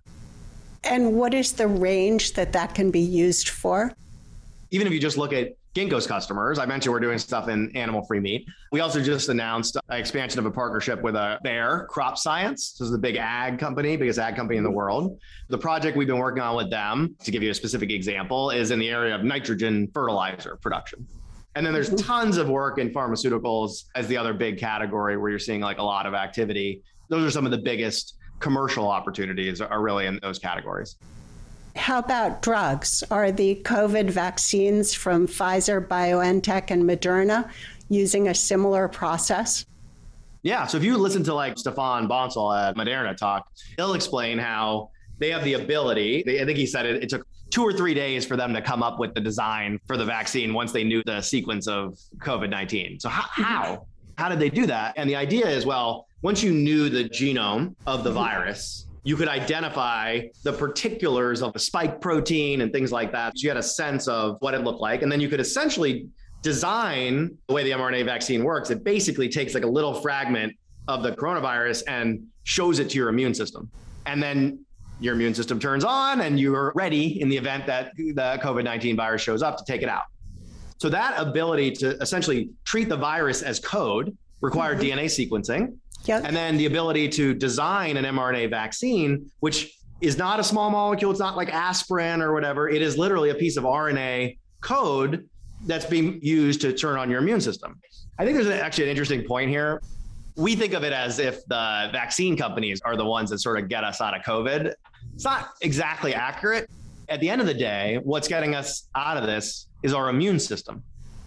And 0.84 1.14
what 1.14 1.34
is 1.34 1.52
the 1.52 1.66
range 1.66 2.34
that 2.34 2.52
that 2.52 2.74
can 2.74 2.90
be 2.90 3.00
used 3.00 3.48
for? 3.48 3.92
even 4.70 4.86
if 4.86 4.92
you 4.92 5.00
just 5.00 5.16
look 5.16 5.32
at 5.32 5.54
Ginkgo's 5.76 6.06
customers, 6.06 6.58
I 6.58 6.64
mentioned 6.64 6.90
we're 6.94 7.00
doing 7.00 7.18
stuff 7.18 7.48
in 7.48 7.70
animal 7.76 8.02
free 8.02 8.18
meat. 8.18 8.48
We 8.72 8.80
also 8.80 9.02
just 9.02 9.28
announced 9.28 9.76
an 9.90 10.00
expansion 10.00 10.38
of 10.38 10.46
a 10.46 10.50
partnership 10.50 11.02
with 11.02 11.14
a 11.16 11.38
Bayer 11.42 11.86
Crop 11.90 12.16
Science. 12.16 12.72
This 12.72 12.86
is 12.86 12.92
the 12.92 12.98
big 12.98 13.16
ag 13.16 13.58
company, 13.58 13.94
biggest 13.98 14.18
ag 14.18 14.36
company 14.36 14.56
in 14.56 14.64
the 14.64 14.70
world. 14.70 15.20
The 15.50 15.58
project 15.58 15.94
we've 15.94 16.06
been 16.06 16.16
working 16.16 16.42
on 16.42 16.56
with 16.56 16.70
them, 16.70 17.14
to 17.22 17.30
give 17.30 17.42
you 17.42 17.50
a 17.50 17.54
specific 17.54 17.90
example, 17.90 18.48
is 18.48 18.70
in 18.70 18.78
the 18.78 18.88
area 18.88 19.14
of 19.14 19.22
nitrogen 19.22 19.90
fertilizer 19.92 20.56
production. 20.62 21.06
And 21.56 21.66
then 21.66 21.74
there's 21.74 21.90
mm-hmm. 21.90 22.06
tons 22.06 22.38
of 22.38 22.48
work 22.48 22.78
in 22.78 22.88
pharmaceuticals 22.88 23.84
as 23.94 24.08
the 24.08 24.16
other 24.16 24.32
big 24.32 24.58
category 24.58 25.18
where 25.18 25.28
you're 25.28 25.38
seeing 25.38 25.60
like 25.60 25.76
a 25.76 25.82
lot 25.82 26.06
of 26.06 26.14
activity. 26.14 26.80
Those 27.10 27.22
are 27.22 27.30
some 27.30 27.44
of 27.44 27.50
the 27.50 27.58
biggest 27.58 28.14
commercial 28.40 28.88
opportunities 28.88 29.60
are 29.60 29.82
really 29.82 30.06
in 30.06 30.20
those 30.22 30.38
categories. 30.38 30.96
How 31.76 31.98
about 31.98 32.42
drugs? 32.42 33.04
Are 33.10 33.30
the 33.30 33.60
COVID 33.64 34.10
vaccines 34.10 34.94
from 34.94 35.26
Pfizer, 35.26 35.86
BioNTech, 35.86 36.70
and 36.70 36.82
Moderna 36.84 37.50
using 37.88 38.28
a 38.28 38.34
similar 38.34 38.88
process? 38.88 39.66
Yeah. 40.42 40.66
So 40.66 40.78
if 40.78 40.84
you 40.84 40.96
listen 40.96 41.22
to 41.24 41.34
like 41.34 41.56
Stéphane 41.56 42.08
Bancel 42.08 42.56
at 42.56 42.76
Moderna 42.76 43.16
talk, 43.16 43.48
he'll 43.76 43.94
explain 43.94 44.38
how 44.38 44.90
they 45.18 45.30
have 45.30 45.44
the 45.44 45.54
ability. 45.54 46.22
They, 46.24 46.40
I 46.40 46.44
think 46.44 46.58
he 46.58 46.66
said 46.66 46.86
it, 46.86 47.02
it 47.02 47.08
took 47.08 47.26
two 47.50 47.62
or 47.62 47.72
three 47.72 47.94
days 47.94 48.24
for 48.24 48.36
them 48.36 48.52
to 48.54 48.62
come 48.62 48.82
up 48.82 48.98
with 48.98 49.14
the 49.14 49.20
design 49.20 49.78
for 49.86 49.96
the 49.96 50.04
vaccine 50.04 50.54
once 50.54 50.72
they 50.72 50.84
knew 50.84 51.02
the 51.04 51.20
sequence 51.20 51.66
of 51.66 51.98
COVID 52.18 52.50
19. 52.50 53.00
So, 53.00 53.08
how, 53.08 53.22
mm-hmm. 53.22 53.42
how? 53.42 53.86
How 54.18 54.28
did 54.28 54.38
they 54.38 54.48
do 54.48 54.66
that? 54.66 54.94
And 54.96 55.10
the 55.10 55.16
idea 55.16 55.46
is 55.46 55.66
well, 55.66 56.06
once 56.22 56.42
you 56.42 56.52
knew 56.52 56.88
the 56.88 57.04
genome 57.04 57.74
of 57.86 58.02
the 58.02 58.10
mm-hmm. 58.10 58.18
virus, 58.18 58.86
you 59.06 59.16
could 59.16 59.28
identify 59.28 60.20
the 60.42 60.52
particulars 60.52 61.40
of 61.40 61.52
the 61.52 61.60
spike 61.60 62.00
protein 62.00 62.62
and 62.62 62.72
things 62.72 62.90
like 62.90 63.12
that. 63.12 63.38
So 63.38 63.44
you 63.44 63.50
had 63.50 63.56
a 63.56 63.62
sense 63.62 64.08
of 64.08 64.36
what 64.40 64.52
it 64.52 64.64
looked 64.64 64.80
like. 64.80 65.02
And 65.02 65.12
then 65.12 65.20
you 65.20 65.28
could 65.28 65.38
essentially 65.38 66.08
design 66.42 67.38
the 67.46 67.54
way 67.54 67.62
the 67.62 67.70
mRNA 67.70 68.04
vaccine 68.04 68.42
works. 68.42 68.68
It 68.70 68.82
basically 68.82 69.28
takes 69.28 69.54
like 69.54 69.62
a 69.62 69.68
little 69.68 69.94
fragment 69.94 70.56
of 70.88 71.04
the 71.04 71.12
coronavirus 71.12 71.84
and 71.86 72.26
shows 72.42 72.80
it 72.80 72.90
to 72.90 72.96
your 72.98 73.08
immune 73.08 73.32
system. 73.32 73.70
And 74.06 74.20
then 74.20 74.58
your 74.98 75.14
immune 75.14 75.34
system 75.34 75.60
turns 75.60 75.84
on 75.84 76.22
and 76.22 76.40
you're 76.40 76.72
ready 76.74 77.20
in 77.20 77.28
the 77.28 77.36
event 77.36 77.64
that 77.66 77.92
the 77.96 78.40
COVID 78.42 78.64
19 78.64 78.96
virus 78.96 79.22
shows 79.22 79.40
up 79.40 79.56
to 79.58 79.64
take 79.64 79.82
it 79.82 79.88
out. 79.88 80.02
So, 80.78 80.88
that 80.88 81.14
ability 81.16 81.70
to 81.72 81.96
essentially 81.98 82.50
treat 82.64 82.88
the 82.88 82.96
virus 82.96 83.42
as 83.42 83.60
code 83.60 84.16
required 84.40 84.78
mm-hmm. 84.78 84.98
DNA 84.98 85.04
sequencing. 85.04 85.76
Yep. 86.06 86.22
And 86.24 86.36
then 86.36 86.56
the 86.56 86.66
ability 86.66 87.08
to 87.10 87.34
design 87.34 87.96
an 87.96 88.04
mRNA 88.04 88.50
vaccine, 88.50 89.30
which 89.40 89.76
is 90.00 90.16
not 90.18 90.38
a 90.38 90.44
small 90.44 90.70
molecule. 90.70 91.10
It's 91.10 91.20
not 91.20 91.36
like 91.36 91.52
aspirin 91.52 92.22
or 92.22 92.32
whatever. 92.32 92.68
It 92.68 92.82
is 92.82 92.98
literally 92.98 93.30
a 93.30 93.34
piece 93.34 93.56
of 93.56 93.64
RNA 93.64 94.38
code 94.60 95.28
that's 95.66 95.86
being 95.86 96.20
used 96.22 96.60
to 96.60 96.72
turn 96.72 96.98
on 96.98 97.10
your 97.10 97.20
immune 97.20 97.40
system. 97.40 97.80
I 98.18 98.24
think 98.24 98.36
there's 98.36 98.48
actually 98.48 98.84
an 98.84 98.90
interesting 98.90 99.24
point 99.24 99.50
here 99.50 99.80
we 100.36 100.54
think 100.54 100.74
of 100.74 100.84
it 100.84 100.92
as 100.92 101.18
if 101.18 101.44
the 101.46 101.88
vaccine 101.92 102.36
companies 102.36 102.80
are 102.82 102.96
the 102.96 103.04
ones 103.04 103.30
that 103.30 103.38
sort 103.38 103.58
of 103.58 103.68
get 103.68 103.84
us 103.84 104.00
out 104.00 104.14
of 104.14 104.22
COVID. 104.22 104.72
It's 105.14 105.24
not 105.24 105.50
exactly 105.62 106.14
accurate. 106.14 106.68
At 107.08 107.20
the 107.20 107.30
end 107.30 107.40
of 107.40 107.46
the 107.46 107.54
day, 107.54 107.98
what's 108.02 108.28
getting 108.28 108.54
us 108.54 108.88
out 108.94 109.16
of 109.16 109.24
this 109.24 109.66
is 109.82 109.94
our 109.94 110.10
immune 110.10 110.38
system. 110.38 110.82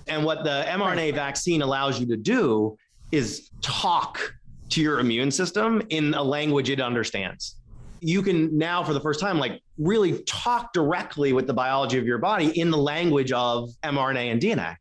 And 0.07 0.24
what 0.24 0.43
the 0.43 0.63
mRNA 0.67 1.15
vaccine 1.15 1.62
allows 1.62 2.00
you 2.00 2.05
to 2.07 2.17
do 2.17 2.77
is 3.12 3.50
talk 3.62 4.36
to 4.69 4.81
your 4.81 4.99
immune 4.99 5.31
system 5.31 5.81
in 5.89 6.13
a 6.13 6.23
language 6.23 6.69
it 6.69 6.79
understands. 6.79 7.55
You 8.01 8.21
can 8.21 8.57
now, 8.57 8.83
for 8.83 8.93
the 8.93 9.01
first 9.01 9.19
time, 9.19 9.39
like 9.39 9.61
really 9.77 10.23
talk 10.23 10.71
directly 10.73 11.33
with 11.33 11.47
the 11.47 11.53
biology 11.53 11.97
of 11.97 12.05
your 12.05 12.17
body 12.17 12.57
in 12.59 12.71
the 12.71 12.77
language 12.77 13.31
of 13.31 13.71
mRNA 13.83 14.31
and 14.31 14.41
DNA. 14.41 14.75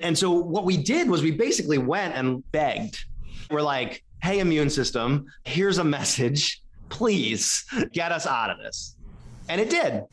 And 0.00 0.18
so, 0.18 0.32
what 0.32 0.64
we 0.64 0.76
did 0.76 1.08
was 1.08 1.22
we 1.22 1.30
basically 1.30 1.78
went 1.78 2.14
and 2.14 2.42
begged 2.50 3.04
we're 3.50 3.62
like, 3.62 4.04
hey, 4.22 4.40
immune 4.40 4.70
system, 4.70 5.26
here's 5.44 5.78
a 5.78 5.84
message. 5.84 6.62
Please 6.88 7.64
get 7.92 8.12
us 8.12 8.26
out 8.26 8.50
of 8.50 8.58
this. 8.58 8.96
And 9.48 9.60
it 9.60 9.70
did. 9.70 10.04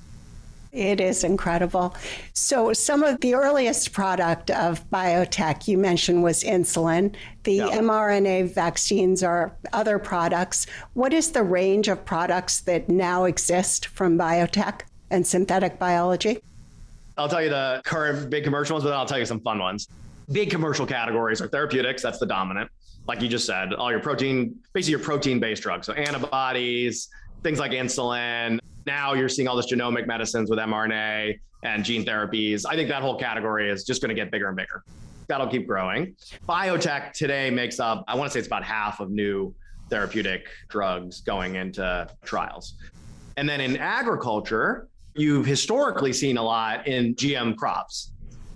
It 0.72 1.02
is 1.02 1.24
incredible. 1.26 1.96
So, 2.34 2.72
some 2.72 3.04
of 3.04 3.20
the 3.20 3.36
earliest 3.36 3.92
product 3.92 4.50
of 4.52 4.90
biotech 4.90 5.68
you 5.68 5.78
mentioned 5.78 6.24
was 6.24 6.44
insulin. 6.44 7.14
The 7.44 7.56
yeah. 7.56 7.80
mRNA 7.80 8.54
vaccines 8.54 9.22
are 9.22 9.58
other 9.74 10.00
products. 10.00 10.68
What 10.94 11.12
is 11.12 11.32
the 11.32 11.44
range 11.44 11.90
of 11.90 12.06
products 12.06 12.62
that 12.62 12.88
now 12.88 13.26
exist 13.26 13.88
from 13.88 14.18
biotech 14.18 14.82
and 15.10 15.28
synthetic 15.28 15.78
biology? 15.78 16.40
I'll 17.18 17.28
tell 17.28 17.44
you 17.44 17.50
the 17.50 17.82
current 17.84 18.30
big 18.30 18.46
commercial 18.46 18.76
ones, 18.76 18.86
but 18.86 18.92
then 18.92 19.00
I'll 19.00 19.06
tell 19.06 19.20
you 19.20 19.26
some 19.26 19.42
fun 19.42 19.60
ones. 19.60 19.90
Big 20.32 20.50
commercial 20.50 20.86
categories 20.86 21.42
are 21.42 21.50
therapeutics, 21.50 22.02
that's 22.02 22.20
the 22.20 22.26
dominant 22.26 22.72
like 23.08 23.22
you 23.22 23.28
just 23.28 23.46
said, 23.46 23.74
all 23.74 23.92
your 23.92 24.00
protein, 24.00 24.58
basically 24.74 24.92
your 24.92 25.00
protein 25.00 25.40
based 25.40 25.64
drugs. 25.64 25.88
So 25.88 25.94
antibodies, 25.94 27.10
things 27.44 27.60
like 27.60 27.72
insulin. 27.72 28.60
Now 28.86 29.14
you're 29.14 29.30
seeing 29.30 29.48
all 29.48 29.56
this 29.56 29.72
genomic 29.72 30.08
medicines 30.08 30.50
with 30.50 30.60
mRNA 30.60 31.40
and 31.64 31.84
gene 31.84 32.04
therapies. 32.04 32.64
I 32.68 32.76
think 32.76 32.90
that 32.90 33.02
whole 33.02 33.18
category 33.18 33.70
is 33.70 33.84
just 33.84 34.02
going 34.02 34.10
to 34.10 34.16
get 34.16 34.32
bigger 34.32 34.48
and 34.48 34.58
bigger. 34.58 34.84
That'll 35.28 35.48
keep 35.48 35.68
growing. 35.68 36.16
Biotech 36.50 37.14
today 37.14 37.50
makes 37.50 37.80
up, 37.80 38.04
I 38.08 38.16
want 38.16 38.30
to 38.30 38.34
say 38.34 38.40
it's 38.40 38.48
about 38.48 38.64
half 38.64 39.00
of 39.00 39.12
new 39.12 39.54
therapeutic 39.90 40.48
drugs 40.70 41.22
going 41.22 41.56
into 41.56 42.08
trials. 42.24 42.76
And 43.38 43.48
then 43.48 43.62
in 43.62 43.78
agriculture, 43.78 44.88
you've 45.16 45.46
historically 45.46 46.14
seen 46.14 46.38
a 46.38 46.44
lot 46.44 46.88
in 46.88 47.16
GM 47.16 47.56
crops. 47.56 48.12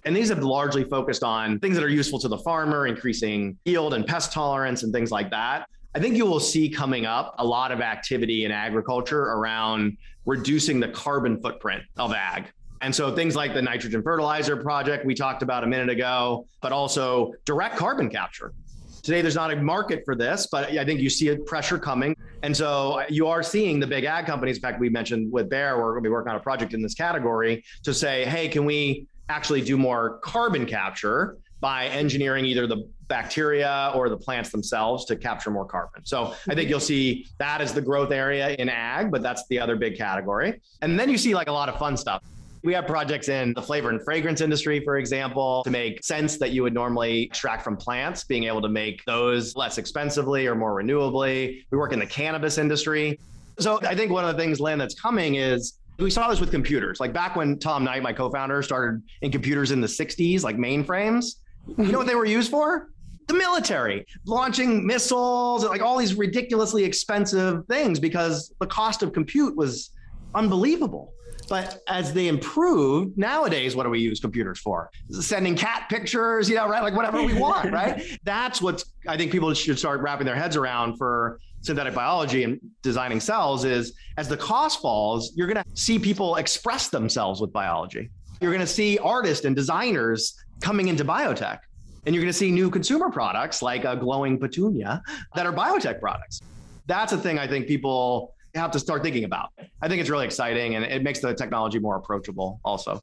And 0.05 0.15
these 0.15 0.29
have 0.29 0.39
largely 0.43 0.83
focused 0.83 1.23
on 1.23 1.59
things 1.59 1.75
that 1.75 1.83
are 1.83 1.89
useful 1.89 2.19
to 2.19 2.27
the 2.27 2.37
farmer, 2.37 2.87
increasing 2.87 3.57
yield 3.65 3.93
and 3.93 4.05
pest 4.05 4.31
tolerance 4.31 4.83
and 4.83 4.93
things 4.93 5.11
like 5.11 5.29
that. 5.31 5.67
I 5.95 5.99
think 5.99 6.15
you 6.15 6.25
will 6.25 6.39
see 6.39 6.69
coming 6.69 7.05
up 7.05 7.35
a 7.37 7.45
lot 7.45 7.71
of 7.71 7.81
activity 7.81 8.45
in 8.45 8.51
agriculture 8.51 9.21
around 9.21 9.97
reducing 10.25 10.79
the 10.79 10.87
carbon 10.89 11.39
footprint 11.41 11.83
of 11.97 12.13
ag. 12.13 12.45
And 12.81 12.93
so 12.93 13.15
things 13.15 13.35
like 13.35 13.53
the 13.53 13.61
nitrogen 13.61 14.03
fertilizer 14.03 14.57
project 14.57 15.05
we 15.05 15.15
talked 15.15 15.41
about 15.41 15.63
a 15.63 15.67
minute 15.67 15.89
ago, 15.89 16.47
but 16.61 16.71
also 16.71 17.33
direct 17.45 17.77
carbon 17.77 18.09
capture. 18.09 18.53
Today, 19.01 19.21
there's 19.21 19.35
not 19.35 19.51
a 19.51 19.55
market 19.55 20.01
for 20.03 20.15
this, 20.15 20.47
but 20.51 20.71
I 20.71 20.83
think 20.83 20.99
you 20.99 21.11
see 21.11 21.27
a 21.29 21.37
pressure 21.37 21.77
coming. 21.77 22.15
And 22.41 22.57
so 22.57 23.03
you 23.07 23.27
are 23.27 23.43
seeing 23.43 23.79
the 23.79 23.85
big 23.85 24.03
ag 24.03 24.25
companies. 24.25 24.57
In 24.57 24.61
fact, 24.61 24.79
we 24.79 24.89
mentioned 24.89 25.31
with 25.31 25.47
Bayer, 25.47 25.77
we're 25.77 25.91
going 25.91 26.03
to 26.03 26.09
be 26.09 26.11
working 26.11 26.31
on 26.31 26.37
a 26.37 26.39
project 26.39 26.73
in 26.73 26.81
this 26.81 26.95
category 26.95 27.63
to 27.83 27.93
say, 27.93 28.25
hey, 28.25 28.47
can 28.47 28.65
we 28.65 29.05
actually 29.29 29.61
do 29.61 29.77
more 29.77 30.17
carbon 30.19 30.65
capture 30.65 31.37
by 31.59 31.87
engineering 31.87 32.45
either 32.45 32.67
the 32.67 32.87
bacteria 33.07 33.91
or 33.95 34.09
the 34.09 34.17
plants 34.17 34.49
themselves 34.49 35.05
to 35.05 35.15
capture 35.15 35.51
more 35.51 35.65
carbon. 35.65 36.03
So 36.05 36.33
I 36.49 36.55
think 36.55 36.69
you'll 36.69 36.79
see 36.79 37.27
that 37.37 37.61
as 37.61 37.73
the 37.73 37.81
growth 37.81 38.11
area 38.11 38.49
in 38.49 38.69
ag, 38.69 39.11
but 39.11 39.21
that's 39.21 39.45
the 39.47 39.59
other 39.59 39.75
big 39.75 39.97
category. 39.97 40.61
And 40.81 40.99
then 40.99 41.09
you 41.09 41.17
see 41.17 41.35
like 41.35 41.47
a 41.47 41.51
lot 41.51 41.69
of 41.69 41.77
fun 41.77 41.97
stuff. 41.97 42.23
We 42.63 42.73
have 42.73 42.87
projects 42.87 43.29
in 43.29 43.53
the 43.53 43.61
flavor 43.61 43.91
and 43.91 44.03
fragrance 44.03 44.41
industry, 44.41 44.79
for 44.79 44.97
example, 44.97 45.63
to 45.65 45.69
make 45.69 46.03
scents 46.03 46.37
that 46.39 46.49
you 46.49 46.63
would 46.63 46.73
normally 46.73 47.23
extract 47.23 47.63
from 47.63 47.77
plants, 47.77 48.23
being 48.23 48.45
able 48.45 48.61
to 48.63 48.69
make 48.69 49.05
those 49.05 49.55
less 49.55 49.77
expensively 49.77 50.47
or 50.47 50.55
more 50.55 50.73
renewably. 50.73 51.63
We 51.69 51.77
work 51.77 51.93
in 51.93 51.99
the 51.99 52.07
cannabis 52.07 52.57
industry. 52.57 53.19
So 53.59 53.79
I 53.83 53.93
think 53.93 54.11
one 54.11 54.25
of 54.25 54.35
the 54.35 54.41
things, 54.41 54.59
Lynn, 54.59 54.79
that's 54.79 54.99
coming 54.99 55.35
is 55.35 55.77
we 55.99 56.09
saw 56.09 56.27
this 56.27 56.39
with 56.39 56.49
computers. 56.49 56.99
Like 56.99 57.13
back 57.13 57.35
when 57.35 57.59
Tom 57.59 57.83
Knight, 57.83 58.01
my 58.01 58.13
co-founder, 58.13 58.63
started 58.63 59.03
in 59.21 59.31
computers 59.31 59.69
in 59.69 59.79
the 59.79 59.87
60s, 59.87 60.41
like 60.41 60.57
mainframes. 60.57 61.35
You 61.77 61.91
know 61.91 61.97
what 61.97 62.07
they 62.07 62.15
were 62.15 62.25
used 62.25 62.51
for? 62.51 62.89
The 63.27 63.33
military, 63.33 64.05
launching 64.25 64.85
missiles, 64.85 65.65
like 65.65 65.81
all 65.81 65.97
these 65.97 66.13
ridiculously 66.13 66.83
expensive 66.83 67.65
things 67.67 67.99
because 67.99 68.53
the 68.59 68.67
cost 68.67 69.01
of 69.01 69.13
compute 69.13 69.55
was 69.55 69.89
unbelievable. 70.35 71.13
But 71.49 71.81
as 71.87 72.13
they 72.13 72.27
improved, 72.27 73.17
nowadays, 73.17 73.75
what 73.75 73.83
do 73.83 73.89
we 73.89 73.99
use 73.99 74.19
computers 74.19 74.59
for? 74.59 74.89
Sending 75.11 75.55
cat 75.55 75.87
pictures, 75.89 76.49
you 76.49 76.55
know, 76.55 76.67
right? 76.67 76.81
Like 76.81 76.95
whatever 76.95 77.21
we 77.23 77.33
want, 77.39 77.71
right? 77.71 78.01
That's 78.23 78.61
what 78.61 78.83
I 79.07 79.17
think 79.17 79.31
people 79.31 79.53
should 79.53 79.77
start 79.77 80.01
wrapping 80.01 80.25
their 80.25 80.35
heads 80.35 80.55
around 80.55 80.97
for 80.97 81.39
synthetic 81.61 81.95
biology 81.95 82.43
and 82.43 82.59
designing 82.83 83.19
cells 83.19 83.65
is 83.65 83.93
as 84.17 84.27
the 84.27 84.37
cost 84.37 84.81
falls, 84.81 85.33
you're 85.35 85.47
going 85.47 85.63
to 85.63 85.65
see 85.73 85.97
people 85.97 86.35
express 86.35 86.89
themselves 86.89 87.41
with 87.41 87.51
biology. 87.51 88.09
You're 88.41 88.51
going 88.51 88.61
to 88.61 88.67
see 88.67 88.97
artists 88.99 89.45
and 89.45 89.55
designers 89.55 90.35
coming 90.61 90.87
into 90.87 91.05
biotech. 91.05 91.59
And 92.05 92.13
you're 92.13 92.21
going 92.21 92.31
to 92.31 92.37
see 92.37 92.51
new 92.51 92.69
consumer 92.69 93.09
products 93.09 93.61
like 93.61 93.83
a 93.83 93.95
glowing 93.95 94.37
petunia 94.37 95.01
that 95.33 95.45
are 95.45 95.53
biotech 95.53 95.99
products. 95.99 96.41
That's 96.85 97.13
a 97.13 97.17
thing 97.17 97.39
I 97.39 97.47
think 97.47 97.67
people 97.67 98.35
have 98.53 98.71
to 98.71 98.79
start 98.79 99.03
thinking 99.03 99.23
about. 99.23 99.49
I 99.81 99.87
think 99.87 100.01
it's 100.01 100.09
really 100.09 100.25
exciting 100.25 100.75
and 100.75 100.85
it 100.85 101.03
makes 101.03 101.19
the 101.19 101.33
technology 101.33 101.79
more 101.79 101.95
approachable 101.97 102.59
also. 102.63 103.01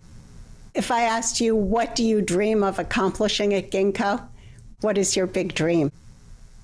If 0.75 0.91
I 0.91 1.03
asked 1.03 1.41
you, 1.41 1.55
what 1.55 1.95
do 1.95 2.05
you 2.05 2.23
dream 2.23 2.62
of 2.62 2.79
accomplishing 2.79 3.53
at 3.55 3.71
Ginkgo? 3.71 4.27
What 4.81 4.97
is 4.97 5.15
your 5.15 5.27
big 5.27 5.55
dream? 5.55 5.93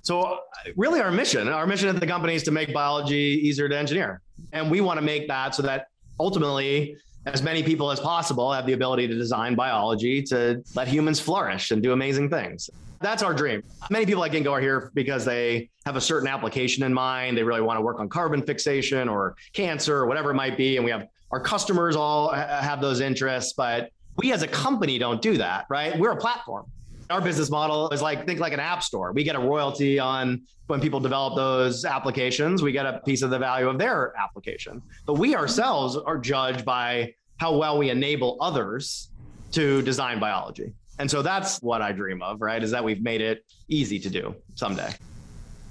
So, 0.02 0.22
uh, 0.22 0.36
really, 0.76 1.00
our 1.00 1.10
mission, 1.10 1.48
our 1.48 1.66
mission 1.66 1.88
at 1.88 2.00
the 2.00 2.06
company 2.06 2.34
is 2.34 2.42
to 2.44 2.50
make 2.50 2.72
biology 2.72 3.40
easier 3.42 3.68
to 3.68 3.76
engineer. 3.76 4.22
And 4.52 4.70
we 4.70 4.80
want 4.80 4.98
to 4.98 5.04
make 5.04 5.28
that 5.28 5.54
so 5.54 5.62
that 5.62 5.88
ultimately, 6.18 6.96
as 7.34 7.42
many 7.42 7.62
people 7.62 7.90
as 7.90 8.00
possible 8.00 8.52
have 8.52 8.66
the 8.66 8.72
ability 8.72 9.06
to 9.06 9.14
design 9.14 9.54
biology 9.54 10.22
to 10.22 10.62
let 10.74 10.88
humans 10.88 11.20
flourish 11.20 11.70
and 11.70 11.82
do 11.82 11.92
amazing 11.92 12.30
things. 12.30 12.70
That's 13.00 13.22
our 13.22 13.34
dream. 13.34 13.62
Many 13.90 14.06
people 14.06 14.24
at 14.24 14.32
Ginkgo 14.32 14.50
are 14.50 14.60
here 14.60 14.90
because 14.94 15.24
they 15.24 15.68
have 15.84 15.96
a 15.96 16.00
certain 16.00 16.28
application 16.28 16.82
in 16.84 16.92
mind. 16.92 17.36
They 17.36 17.44
really 17.44 17.60
want 17.60 17.76
to 17.76 17.82
work 17.82 18.00
on 18.00 18.08
carbon 18.08 18.42
fixation 18.42 19.08
or 19.08 19.36
cancer 19.52 19.96
or 19.98 20.06
whatever 20.06 20.30
it 20.30 20.34
might 20.34 20.56
be. 20.56 20.76
And 20.76 20.84
we 20.84 20.90
have 20.90 21.06
our 21.30 21.40
customers 21.40 21.94
all 21.94 22.30
have 22.30 22.80
those 22.80 23.00
interests, 23.00 23.52
but 23.52 23.90
We 24.18 24.32
as 24.32 24.42
a 24.42 24.48
company 24.48 24.98
don't 24.98 25.22
do 25.22 25.38
that, 25.38 25.66
right? 25.70 25.96
We're 25.96 26.10
a 26.10 26.16
platform. 26.16 26.66
Our 27.10 27.20
business 27.22 27.50
model 27.50 27.88
is 27.90 28.02
like 28.02 28.26
think 28.26 28.38
like 28.38 28.52
an 28.52 28.60
app 28.60 28.82
store. 28.82 29.12
We 29.12 29.24
get 29.24 29.34
a 29.34 29.40
royalty 29.40 29.98
on 29.98 30.42
when 30.66 30.80
people 30.80 31.00
develop 31.00 31.34
those 31.34 31.84
applications, 31.86 32.62
we 32.62 32.72
get 32.72 32.84
a 32.84 33.00
piece 33.04 33.22
of 33.22 33.30
the 33.30 33.38
value 33.38 33.68
of 33.68 33.78
their 33.78 34.12
application. 34.18 34.82
But 35.06 35.14
we 35.14 35.34
ourselves 35.34 35.96
are 35.96 36.18
judged 36.18 36.64
by 36.64 37.14
how 37.38 37.56
well 37.56 37.78
we 37.78 37.88
enable 37.88 38.36
others 38.40 39.08
to 39.52 39.80
design 39.82 40.20
biology. 40.20 40.74
And 40.98 41.10
so 41.10 41.22
that's 41.22 41.62
what 41.62 41.80
I 41.80 41.92
dream 41.92 42.22
of, 42.22 42.42
right? 42.42 42.62
Is 42.62 42.70
that 42.72 42.84
we've 42.84 43.00
made 43.00 43.22
it 43.22 43.44
easy 43.68 43.98
to 44.00 44.10
do 44.10 44.34
someday. 44.54 44.92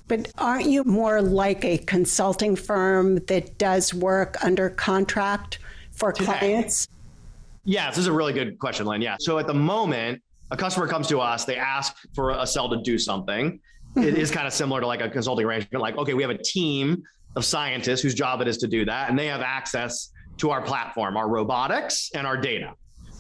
But 0.08 0.32
aren't 0.38 0.67
you 0.67 0.84
more 0.86 1.22
like 1.22 1.63
a 1.65 1.77
consulting 1.79 2.56
firm 2.56 3.17
that 3.25 3.58
does 3.58 3.94
work 3.94 4.44
under 4.44 4.70
contract 4.70 5.60
for 5.91 6.13
clients? 6.13 6.88
Yeah, 7.65 7.89
this 7.89 8.00
is 8.00 8.08
a 8.08 8.13
really 8.13 8.32
good 8.32 8.58
question, 8.58 8.86
Lynn. 8.86 9.01
Yeah. 9.01 9.17
So 9.20 9.38
at 9.38 9.46
the 9.48 9.53
moment, 9.53 10.22
a 10.51 10.58
customer 10.58 10.88
comes 10.88 11.08
to 11.08 11.20
us, 11.20 11.46
they 11.46 11.58
ask 11.58 11.96
for 12.13 12.32
a 12.32 12.48
cell 12.48 12.70
to 12.70 12.82
do 12.82 12.98
something. 12.98 13.60
It 13.96 14.18
is 14.18 14.30
kind 14.30 14.46
of 14.46 14.54
similar 14.54 14.82
to 14.82 14.88
like 14.88 15.01
a 15.01 15.10
consulting 15.10 15.46
arrangement. 15.46 15.82
Like, 15.82 15.98
okay, 15.98 16.13
we 16.13 16.22
have 16.22 16.30
a 16.30 16.38
team 16.38 17.04
of 17.36 17.46
scientists 17.46 18.01
whose 18.01 18.13
job 18.13 18.42
it 18.42 18.48
is 18.48 18.58
to 18.60 18.68
do 18.68 18.86
that, 18.86 19.10
and 19.10 19.18
they 19.18 19.27
have 19.27 19.42
access 19.42 20.12
to 20.38 20.51
our 20.51 20.62
platform, 20.62 21.18
our 21.18 21.27
robotics, 21.27 22.12
and 22.13 22.27
our 22.27 22.38
data 22.38 22.74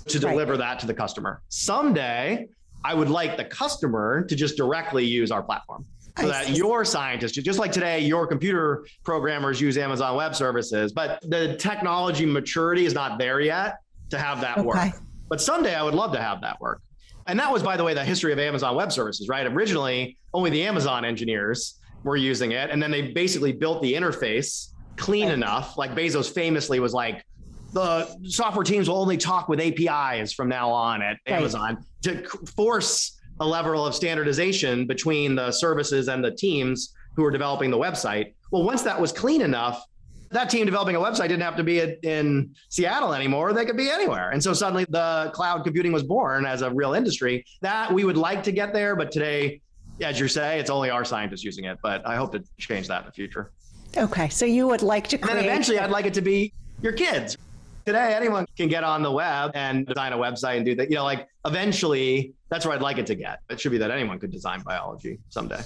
to 0.07 0.19
deliver 0.19 0.53
right. 0.53 0.59
that 0.59 0.79
to 0.79 0.87
the 0.87 0.93
customer. 0.93 1.41
Someday, 1.49 2.47
I 2.83 2.93
would 2.93 3.09
like 3.09 3.37
the 3.37 3.45
customer 3.45 4.23
to 4.23 4.35
just 4.35 4.55
directly 4.55 5.03
use 5.03 5.31
our 5.31 5.41
platform 5.41 5.85
so 6.19 6.27
that 6.27 6.49
your 6.51 6.85
scientists, 6.85 7.33
just 7.33 7.59
like 7.59 7.71
today, 7.71 7.99
your 7.99 8.25
computer 8.25 8.85
programmers 9.03 9.59
use 9.59 9.77
Amazon 9.77 10.15
Web 10.15 10.35
Services, 10.35 10.91
but 10.91 11.19
the 11.23 11.55
technology 11.57 12.25
maturity 12.25 12.85
is 12.85 12.93
not 12.93 13.19
there 13.19 13.39
yet 13.39 13.77
to 14.09 14.17
have 14.17 14.41
that 14.41 14.59
okay. 14.59 14.67
work. 14.67 14.93
But 15.29 15.41
someday 15.41 15.75
I 15.75 15.83
would 15.83 15.93
love 15.93 16.13
to 16.13 16.21
have 16.21 16.41
that 16.41 16.59
work. 16.61 16.81
And 17.27 17.39
that 17.39 17.51
was, 17.51 17.61
by 17.61 17.77
the 17.77 17.83
way, 17.83 17.93
the 17.93 18.03
history 18.03 18.31
of 18.31 18.39
Amazon 18.39 18.75
Web 18.75 18.91
Services, 18.91 19.27
right? 19.27 19.45
Originally, 19.45 20.17
only 20.33 20.49
the 20.49 20.63
Amazon 20.63 21.03
engineers 21.03 21.79
were 22.03 22.15
using 22.15 22.51
it. 22.53 22.69
And 22.69 22.81
then 22.81 22.89
they 22.89 23.11
basically 23.11 23.51
built 23.51 23.81
the 23.81 23.93
interface 23.93 24.69
clean 24.95 25.29
enough. 25.29 25.77
Like 25.77 25.91
Bezos 25.91 26.31
famously 26.33 26.79
was 26.79 26.93
like, 26.93 27.25
the 27.73 28.07
software 28.23 28.63
teams 28.63 28.89
will 28.89 28.97
only 28.97 29.17
talk 29.17 29.49
with 29.49 29.59
APIs 29.59 30.31
from 30.31 30.47
now 30.47 30.69
on 30.69 31.01
at 31.01 31.17
right. 31.27 31.35
Amazon 31.35 31.85
to 32.03 32.23
force 32.55 33.19
a 33.39 33.45
level 33.45 33.85
of 33.85 33.93
standardization 33.93 34.87
between 34.87 35.35
the 35.35 35.51
services 35.51 36.07
and 36.07 36.23
the 36.23 36.31
teams 36.31 36.93
who 37.15 37.25
are 37.25 37.31
developing 37.31 37.69
the 37.69 37.77
website. 37.77 38.33
Well, 38.51 38.63
once 38.63 38.83
that 38.83 38.99
was 38.99 39.11
clean 39.11 39.41
enough, 39.41 39.83
that 40.31 40.49
team 40.49 40.65
developing 40.65 40.95
a 40.95 40.99
website 40.99 41.29
didn't 41.29 41.41
have 41.41 41.55
to 41.55 41.63
be 41.63 41.79
in 42.03 42.53
Seattle 42.69 43.13
anymore. 43.13 43.53
They 43.53 43.65
could 43.65 43.77
be 43.77 43.89
anywhere. 43.89 44.31
And 44.31 44.43
so 44.43 44.53
suddenly 44.53 44.85
the 44.89 45.31
cloud 45.33 45.63
computing 45.63 45.91
was 45.91 46.03
born 46.03 46.45
as 46.45 46.61
a 46.61 46.69
real 46.69 46.93
industry 46.93 47.45
that 47.61 47.91
we 47.91 48.03
would 48.03 48.17
like 48.17 48.43
to 48.43 48.51
get 48.51 48.73
there. 48.73 48.95
But 48.95 49.11
today, 49.11 49.61
as 50.01 50.19
you 50.19 50.27
say, 50.27 50.59
it's 50.59 50.69
only 50.69 50.89
our 50.89 51.05
scientists 51.05 51.43
using 51.43 51.65
it. 51.65 51.77
But 51.81 52.05
I 52.05 52.15
hope 52.15 52.31
to 52.33 52.43
change 52.57 52.87
that 52.87 53.01
in 53.01 53.05
the 53.05 53.11
future. 53.11 53.51
Okay. 53.95 54.29
So 54.29 54.45
you 54.45 54.67
would 54.67 54.81
like 54.81 55.07
to 55.07 55.17
create. 55.17 55.31
And 55.31 55.39
then 55.39 55.49
eventually, 55.49 55.79
I'd 55.79 55.91
like 55.91 56.05
it 56.05 56.13
to 56.15 56.21
be 56.21 56.53
your 56.81 56.93
kids. 56.93 57.37
Today, 57.85 58.13
anyone 58.13 58.45
can 58.57 58.67
get 58.67 58.83
on 58.83 59.01
the 59.01 59.11
web 59.11 59.51
and 59.55 59.87
design 59.87 60.11
a 60.11 60.17
website 60.17 60.57
and 60.57 60.65
do 60.65 60.75
that. 60.75 60.89
You 60.89 60.97
know, 60.97 61.05
like 61.05 61.29
eventually, 61.45 62.33
that's 62.49 62.65
where 62.65 62.75
I'd 62.75 62.81
like 62.81 62.97
it 62.97 63.05
to 63.07 63.15
get. 63.15 63.39
It 63.49 63.61
should 63.61 63.71
be 63.71 63.77
that 63.77 63.91
anyone 63.91 64.19
could 64.19 64.31
design 64.31 64.61
biology 64.61 65.19
someday. 65.29 65.61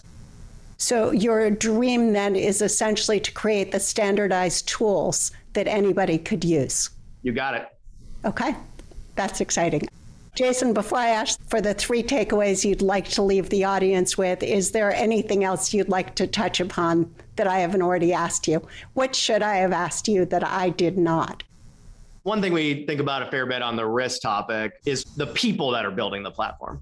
So, 0.81 1.11
your 1.11 1.51
dream 1.51 2.11
then 2.11 2.35
is 2.35 2.63
essentially 2.63 3.19
to 3.19 3.31
create 3.31 3.71
the 3.71 3.79
standardized 3.79 4.67
tools 4.67 5.31
that 5.53 5.67
anybody 5.67 6.17
could 6.17 6.43
use. 6.43 6.89
You 7.21 7.33
got 7.33 7.53
it. 7.53 7.67
Okay, 8.25 8.55
that's 9.13 9.41
exciting. 9.41 9.87
Jason, 10.33 10.73
before 10.73 10.97
I 10.97 11.09
ask 11.09 11.39
for 11.49 11.61
the 11.61 11.75
three 11.75 12.01
takeaways 12.01 12.65
you'd 12.65 12.81
like 12.81 13.07
to 13.09 13.21
leave 13.21 13.47
the 13.49 13.63
audience 13.63 14.17
with, 14.17 14.41
is 14.41 14.71
there 14.71 14.91
anything 14.91 15.43
else 15.43 15.71
you'd 15.71 15.87
like 15.87 16.15
to 16.15 16.25
touch 16.25 16.59
upon 16.59 17.13
that 17.35 17.45
I 17.45 17.59
haven't 17.59 17.83
already 17.83 18.11
asked 18.11 18.47
you? 18.47 18.67
What 18.95 19.15
should 19.15 19.43
I 19.43 19.57
have 19.57 19.73
asked 19.73 20.07
you 20.07 20.25
that 20.25 20.43
I 20.43 20.69
did 20.69 20.97
not? 20.97 21.43
One 22.23 22.41
thing 22.41 22.53
we 22.53 22.87
think 22.87 22.99
about 22.99 23.21
a 23.21 23.29
fair 23.29 23.45
bit 23.45 23.61
on 23.61 23.75
the 23.75 23.85
risk 23.85 24.23
topic 24.23 24.73
is 24.87 25.03
the 25.03 25.27
people 25.27 25.69
that 25.69 25.85
are 25.85 25.91
building 25.91 26.23
the 26.23 26.31
platform. 26.31 26.81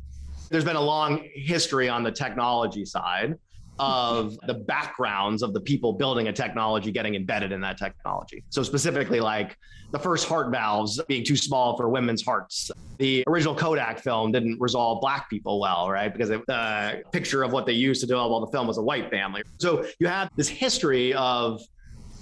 There's 0.50 0.64
been 0.64 0.78
a 0.78 0.82
long 0.82 1.28
history 1.34 1.90
on 1.90 2.04
the 2.04 2.12
technology 2.14 2.86
side 2.86 3.38
of 3.80 4.38
the 4.48 4.54
backgrounds 4.54 5.42
of 5.42 5.54
the 5.54 5.62
people 5.62 5.94
building 5.94 6.28
a 6.28 6.34
technology 6.34 6.92
getting 6.92 7.16
embedded 7.16 7.52
in 7.52 7.62
that 7.62 7.78
technology. 7.78 8.44
So, 8.50 8.64
specifically, 8.64 9.20
like 9.20 9.58
the 9.92 10.00
first 10.00 10.28
heart 10.28 10.52
valves 10.52 11.02
being 11.08 11.24
too 11.24 11.36
small 11.38 11.76
for 11.76 11.90
women's 11.90 12.24
hearts. 12.24 12.70
The 12.98 13.24
original 13.28 13.56
Kodak 13.56 14.00
film 14.00 14.32
didn't 14.32 14.60
resolve 14.60 15.02
black 15.02 15.30
people 15.30 15.60
well, 15.60 15.90
right? 15.90 16.12
Because 16.12 16.30
the 16.30 16.44
uh, 16.52 16.98
picture 17.12 17.44
of 17.44 17.52
what 17.52 17.66
they 17.66 17.74
used 17.74 18.02
to 18.02 18.08
develop 18.08 18.32
all 18.32 18.46
the 18.46 18.52
film 18.52 18.68
was 18.68 18.78
a 18.78 18.84
white 18.84 19.10
family. 19.10 19.42
So, 19.58 19.86
you 20.00 20.08
have 20.08 20.30
this 20.36 20.48
history 20.48 21.14
of 21.14 21.62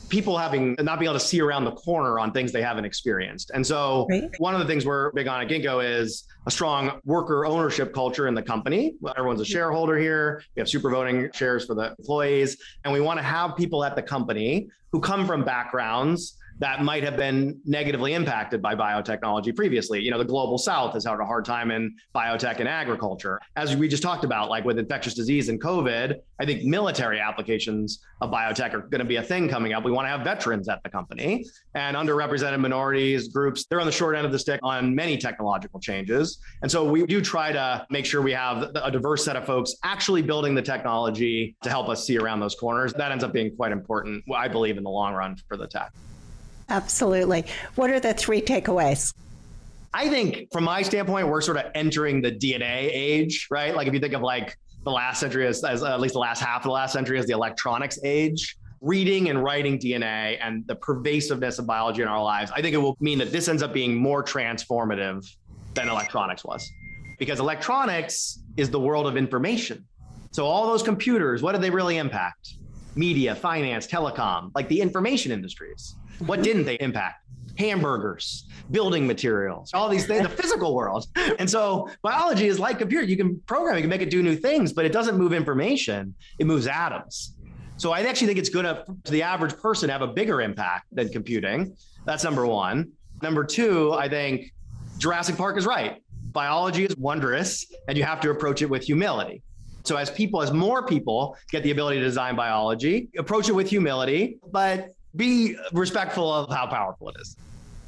people 0.09 0.37
having 0.37 0.75
not 0.79 0.99
being 0.99 1.09
able 1.09 1.19
to 1.19 1.25
see 1.25 1.41
around 1.41 1.65
the 1.65 1.71
corner 1.71 2.19
on 2.19 2.31
things 2.31 2.51
they 2.51 2.61
haven't 2.61 2.85
experienced. 2.85 3.51
And 3.53 3.65
so 3.65 4.07
right. 4.09 4.29
one 4.37 4.53
of 4.53 4.59
the 4.59 4.65
things 4.65 4.85
we're 4.85 5.11
big 5.11 5.27
on 5.27 5.41
at 5.41 5.49
Ginkgo 5.49 5.83
is 5.83 6.27
a 6.45 6.51
strong 6.51 6.99
worker 7.05 7.45
ownership 7.45 7.93
culture 7.93 8.27
in 8.27 8.33
the 8.33 8.41
company. 8.41 8.95
Everyone's 9.17 9.41
a 9.41 9.43
mm-hmm. 9.43 9.51
shareholder 9.51 9.97
here. 9.97 10.43
We 10.55 10.61
have 10.61 10.69
super 10.69 10.89
voting 10.89 11.29
shares 11.33 11.65
for 11.65 11.73
the 11.73 11.95
employees. 11.97 12.57
And 12.83 12.93
we 12.93 13.01
want 13.01 13.19
to 13.19 13.23
have 13.23 13.55
people 13.55 13.83
at 13.83 13.95
the 13.95 14.01
company 14.01 14.69
who 14.91 15.01
come 15.01 15.27
from 15.27 15.43
backgrounds 15.43 16.37
that 16.59 16.83
might 16.83 17.03
have 17.03 17.15
been 17.15 17.59
negatively 17.65 18.13
impacted 18.13 18.61
by 18.61 18.75
biotechnology 18.75 19.55
previously. 19.55 20.01
You 20.01 20.11
know, 20.11 20.17
the 20.17 20.25
global 20.25 20.57
south 20.57 20.93
has 20.93 21.05
had 21.05 21.19
a 21.19 21.25
hard 21.25 21.45
time 21.45 21.71
in 21.71 21.95
biotech 22.15 22.59
and 22.59 22.67
agriculture. 22.67 23.39
As 23.55 23.75
we 23.75 23.87
just 23.87 24.03
talked 24.03 24.23
about, 24.23 24.49
like 24.49 24.65
with 24.65 24.79
infectious 24.79 25.13
disease 25.13 25.49
and 25.49 25.61
COVID, 25.61 26.15
I 26.39 26.45
think 26.45 26.63
military 26.63 27.19
applications 27.19 27.99
of 28.21 28.31
biotech 28.31 28.73
are 28.73 28.81
going 28.81 28.99
to 28.99 29.05
be 29.05 29.17
a 29.17 29.23
thing 29.23 29.47
coming 29.47 29.73
up. 29.73 29.83
We 29.83 29.91
want 29.91 30.05
to 30.05 30.09
have 30.09 30.21
veterans 30.21 30.67
at 30.69 30.81
the 30.83 30.89
company 30.89 31.45
and 31.75 31.95
underrepresented 31.95 32.59
minorities, 32.59 33.27
groups. 33.27 33.65
They're 33.65 33.79
on 33.79 33.85
the 33.85 33.91
short 33.91 34.15
end 34.15 34.25
of 34.25 34.31
the 34.31 34.39
stick 34.39 34.59
on 34.63 34.95
many 34.95 35.17
technological 35.17 35.79
changes. 35.79 36.39
And 36.61 36.71
so 36.71 36.89
we 36.89 37.05
do 37.05 37.21
try 37.21 37.51
to 37.51 37.85
make 37.89 38.05
sure 38.05 38.21
we 38.21 38.33
have 38.33 38.71
a 38.75 38.91
diverse 38.91 39.23
set 39.23 39.35
of 39.35 39.45
folks 39.45 39.75
actually 39.83 40.21
building 40.21 40.55
the 40.55 40.61
technology 40.61 41.55
to 41.61 41.69
help 41.69 41.89
us 41.89 42.05
see 42.05 42.17
around 42.17 42.39
those 42.39 42.55
corners. 42.55 42.93
That 42.93 43.11
ends 43.11 43.23
up 43.23 43.33
being 43.33 43.55
quite 43.55 43.71
important, 43.71 44.23
I 44.33 44.47
believe, 44.47 44.77
in 44.77 44.83
the 44.83 44.89
long 44.89 45.13
run 45.13 45.35
for 45.47 45.57
the 45.57 45.67
tech. 45.67 45.91
Absolutely. 46.69 47.45
What 47.75 47.89
are 47.89 47.99
the 47.99 48.13
three 48.13 48.41
takeaways? 48.41 49.13
I 49.93 50.09
think 50.09 50.51
from 50.51 50.65
my 50.65 50.81
standpoint, 50.81 51.27
we're 51.27 51.41
sort 51.41 51.57
of 51.57 51.71
entering 51.73 52.21
the 52.21 52.31
DNA 52.31 52.89
age, 52.91 53.47
right? 53.49 53.75
Like 53.75 53.87
if 53.87 53.93
you 53.93 53.99
think 53.99 54.13
of 54.13 54.21
like 54.21 54.57
the 54.83 54.91
last 54.91 55.19
century 55.19 55.47
as, 55.47 55.63
as 55.63 55.81
uh, 55.81 55.93
at 55.93 55.99
least 55.99 56.13
the 56.13 56.19
last 56.19 56.39
half 56.39 56.57
of 56.57 56.63
the 56.63 56.71
last 56.71 56.93
century 56.93 57.17
as 57.17 57.25
the 57.25 57.33
electronics 57.33 57.97
age, 58.03 58.57
reading 58.81 59.29
and 59.29 59.43
writing 59.43 59.79
DNA 59.79 60.37
and 60.41 60.65
the 60.67 60.75
pervasiveness 60.75 61.57
of 61.57 61.65
biology 61.65 62.01
in 62.01 62.07
our 62.07 62.21
lives, 62.23 62.51
I 62.53 62.61
think 62.61 62.73
it 62.73 62.77
will 62.77 62.97
mean 62.99 63.17
that 63.19 63.31
this 63.31 63.47
ends 63.47 63.63
up 63.63 63.73
being 63.73 63.95
more 63.95 64.23
transformative 64.23 65.27
than 65.73 65.89
electronics 65.89 66.43
was. 66.43 66.69
Because 67.17 67.39
electronics 67.39 68.39
is 68.57 68.69
the 68.69 68.79
world 68.79 69.07
of 69.07 69.17
information. 69.17 69.83
So 70.31 70.45
all 70.45 70.67
those 70.67 70.83
computers, 70.83 71.41
what 71.41 71.53
did 71.53 71.61
they 71.61 71.69
really 71.69 71.97
impact? 71.97 72.56
Media, 72.97 73.35
finance, 73.35 73.87
telecom, 73.87 74.51
like 74.55 74.67
the 74.69 74.81
information 74.81 75.31
industries. 75.31 75.95
What 76.19 76.41
didn't 76.41 76.65
they 76.65 76.75
impact? 76.75 77.23
Hamburgers, 77.57 78.45
building 78.71 79.07
materials, 79.07 79.71
all 79.73 79.89
these 79.89 80.05
things, 80.05 80.23
the 80.23 80.29
physical 80.29 80.75
world. 80.75 81.07
And 81.39 81.49
so 81.49 81.89
biology 82.01 82.47
is 82.47 82.59
like 82.59 82.79
computer. 82.79 83.05
You 83.05 83.17
can 83.17 83.39
program, 83.41 83.75
you 83.75 83.81
can 83.81 83.89
make 83.89 84.01
it 84.01 84.09
do 84.09 84.23
new 84.23 84.35
things, 84.35 84.73
but 84.73 84.85
it 84.85 84.91
doesn't 84.91 85.17
move 85.17 85.33
information, 85.33 86.15
it 86.39 86.47
moves 86.47 86.67
atoms. 86.67 87.35
So 87.77 87.91
I 87.91 88.01
actually 88.01 88.27
think 88.27 88.39
it's 88.39 88.49
going 88.49 88.65
to, 88.65 88.83
to 89.03 89.11
the 89.11 89.21
average 89.21 89.55
person, 89.57 89.89
have 89.89 90.01
a 90.01 90.07
bigger 90.07 90.41
impact 90.41 90.87
than 90.91 91.09
computing. 91.09 91.75
That's 92.05 92.23
number 92.23 92.45
one. 92.45 92.91
Number 93.21 93.43
two, 93.43 93.93
I 93.93 94.09
think 94.09 94.53
Jurassic 94.97 95.37
Park 95.37 95.57
is 95.57 95.65
right. 95.65 96.01
Biology 96.31 96.85
is 96.85 96.95
wondrous, 96.97 97.71
and 97.87 97.97
you 97.97 98.03
have 98.03 98.19
to 98.21 98.31
approach 98.31 98.61
it 98.61 98.69
with 98.69 98.83
humility. 98.83 99.43
So 99.83 99.95
as 99.95 100.09
people, 100.11 100.41
as 100.41 100.51
more 100.51 100.85
people 100.85 101.37
get 101.49 101.63
the 101.63 101.71
ability 101.71 101.99
to 101.99 102.05
design 102.05 102.35
biology, 102.35 103.09
approach 103.17 103.49
it 103.49 103.53
with 103.53 103.69
humility, 103.69 104.37
but 104.51 104.93
be 105.15 105.55
respectful 105.71 106.31
of 106.31 106.53
how 106.53 106.67
powerful 106.67 107.09
it 107.09 107.15
is. 107.19 107.37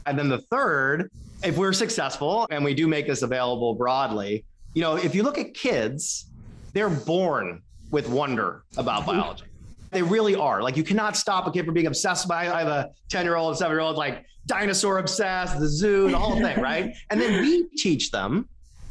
And 0.06 0.18
then 0.18 0.30
the 0.30 0.40
third, 0.40 1.12
if 1.44 1.58
we're 1.58 1.74
successful 1.74 2.48
and 2.50 2.64
we 2.64 2.74
do 2.74 2.88
make 2.88 3.08
this 3.08 3.22
available 3.22 3.76
broadly, 3.76 4.46
you 4.74 4.82
know, 4.82 4.96
if 4.96 5.14
you 5.14 5.24
look 5.24 5.38
at 5.38 5.54
kids, 5.54 6.28
they're 6.74 6.90
born 6.90 7.62
with 7.92 8.08
wonder 8.08 8.64
about 8.78 9.06
biology. 9.06 9.46
They 9.92 10.02
really 10.02 10.36
are. 10.36 10.62
Like 10.62 10.78
you 10.78 10.84
cannot 10.84 11.18
stop 11.18 11.48
a 11.48 11.52
kid 11.52 11.66
from 11.66 11.74
being 11.74 11.88
obsessed 11.88 12.28
by. 12.28 12.50
I 12.50 12.60
have 12.60 12.68
a 12.68 12.92
10 13.10 13.26
year 13.26 13.36
old, 13.36 13.58
seven 13.58 13.74
year 13.74 13.82
old, 13.82 13.98
like 13.98 14.24
dinosaur 14.46 15.00
obsessed, 15.00 15.60
the 15.60 15.68
zoo, 15.68 16.10
the 16.10 16.18
whole 16.18 16.40
thing, 16.40 16.62
right? 16.62 16.94
And 17.10 17.20
then 17.20 17.42
we 17.42 17.68
teach 17.76 18.12
them 18.12 18.48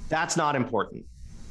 that's 0.08 0.36
not 0.36 0.56
important. 0.56 1.04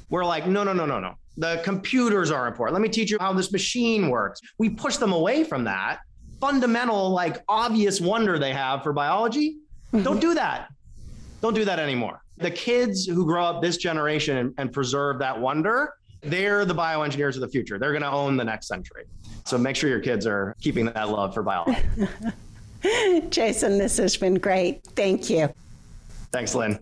We're 0.10 0.26
like, 0.26 0.48
no, 0.48 0.64
no, 0.64 0.74
no, 0.74 0.86
no, 0.86 1.00
no. 1.00 1.16
The 1.38 1.62
computers 1.64 2.32
are 2.32 2.48
important. 2.48 2.74
Let 2.74 2.82
me 2.82 2.90
teach 2.90 3.12
you 3.12 3.18
how 3.20 3.32
this 3.34 3.52
machine 3.52 4.10
works. 4.10 4.42
We 4.58 4.70
push 4.70 4.98
them 4.98 5.14
away 5.14 5.44
from 5.44 5.64
that 5.66 6.00
fundamental, 6.40 7.10
like 7.10 7.44
obvious 7.48 8.02
wonder 8.02 8.40
they 8.40 8.54
have 8.54 8.84
for 8.84 8.94
biology. 8.94 9.58
Mm-hmm. 9.94 10.04
Don't 10.04 10.20
do 10.20 10.34
that. 10.34 10.70
Don't 11.42 11.54
do 11.54 11.66
that 11.66 11.80
anymore. 11.80 12.24
The 12.38 12.52
kids 12.52 13.06
who 13.06 13.26
grow 13.26 13.46
up 13.46 13.62
this 13.62 13.78
generation 13.78 14.38
and, 14.38 14.54
and 14.58 14.72
preserve 14.72 15.20
that 15.20 15.40
wonder, 15.40 15.94
they're 16.22 16.66
the 16.66 16.76
bioengineers 16.76 17.36
of 17.36 17.42
the 17.42 17.48
future. 17.48 17.80
They're 17.80 17.92
going 17.92 18.04
to 18.04 18.12
own 18.12 18.38
the 18.38 18.44
next 18.44 18.68
century. 18.68 19.06
So 19.46 19.58
make 19.58 19.76
sure 19.76 19.90
your 19.90 20.00
kids 20.00 20.28
are 20.28 20.56
keeping 20.62 20.86
that 20.86 21.10
love 21.10 21.34
for 21.34 21.44
biology. 21.44 21.80
Jason, 23.30 23.78
this 23.78 23.98
has 23.98 24.18
been 24.18 24.36
great. 24.36 24.84
Thank 24.96 25.30
you. 25.30 25.50
Thanks, 26.32 26.54
Lynn. 26.54 26.80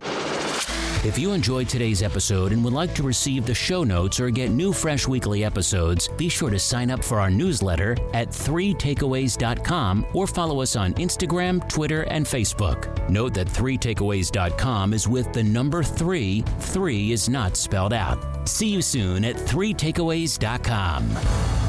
If 1.06 1.18
you 1.20 1.34
enjoyed 1.34 1.70
today's 1.70 2.02
episode 2.02 2.52
and 2.52 2.63
would 2.63 2.74
like 2.74 2.96
to 2.96 3.04
receive 3.04 3.46
the 3.46 3.54
show 3.54 3.84
notes 3.84 4.20
or 4.20 4.32
get 4.32 4.50
new 4.50 4.74
fresh 4.74 5.08
weekly 5.08 5.44
episodes, 5.44 6.08
be 6.18 6.30
sure 6.30 6.50
to 6.50 6.58
sign 6.58 6.89
up 6.89 7.04
for 7.04 7.20
our 7.20 7.30
newsletter 7.30 7.96
at 8.15 8.30
3takeaways.com 8.30 10.08
or 10.13 10.26
follow 10.26 10.63
us 10.63 10.76
on 10.76 10.96
Instagram, 10.96 11.70
Twitter, 11.70 12.08
and 12.10 12.26
Facebook. 12.26 13.08
Note 13.08 13.36
that 13.36 13.46
3takeaways.com 13.46 14.96
is 14.96 15.08
with 15.08 15.32
the 15.32 15.44
number 15.44 15.84
3. 15.84 16.41
3 16.41 17.12
is 17.12 17.30
not 17.30 17.56
spelled 17.56 17.94
out. 17.94 18.50
See 18.50 18.70
you 18.70 18.82
soon 18.82 19.24
at 19.26 19.36
3takeaways.com. 19.36 21.64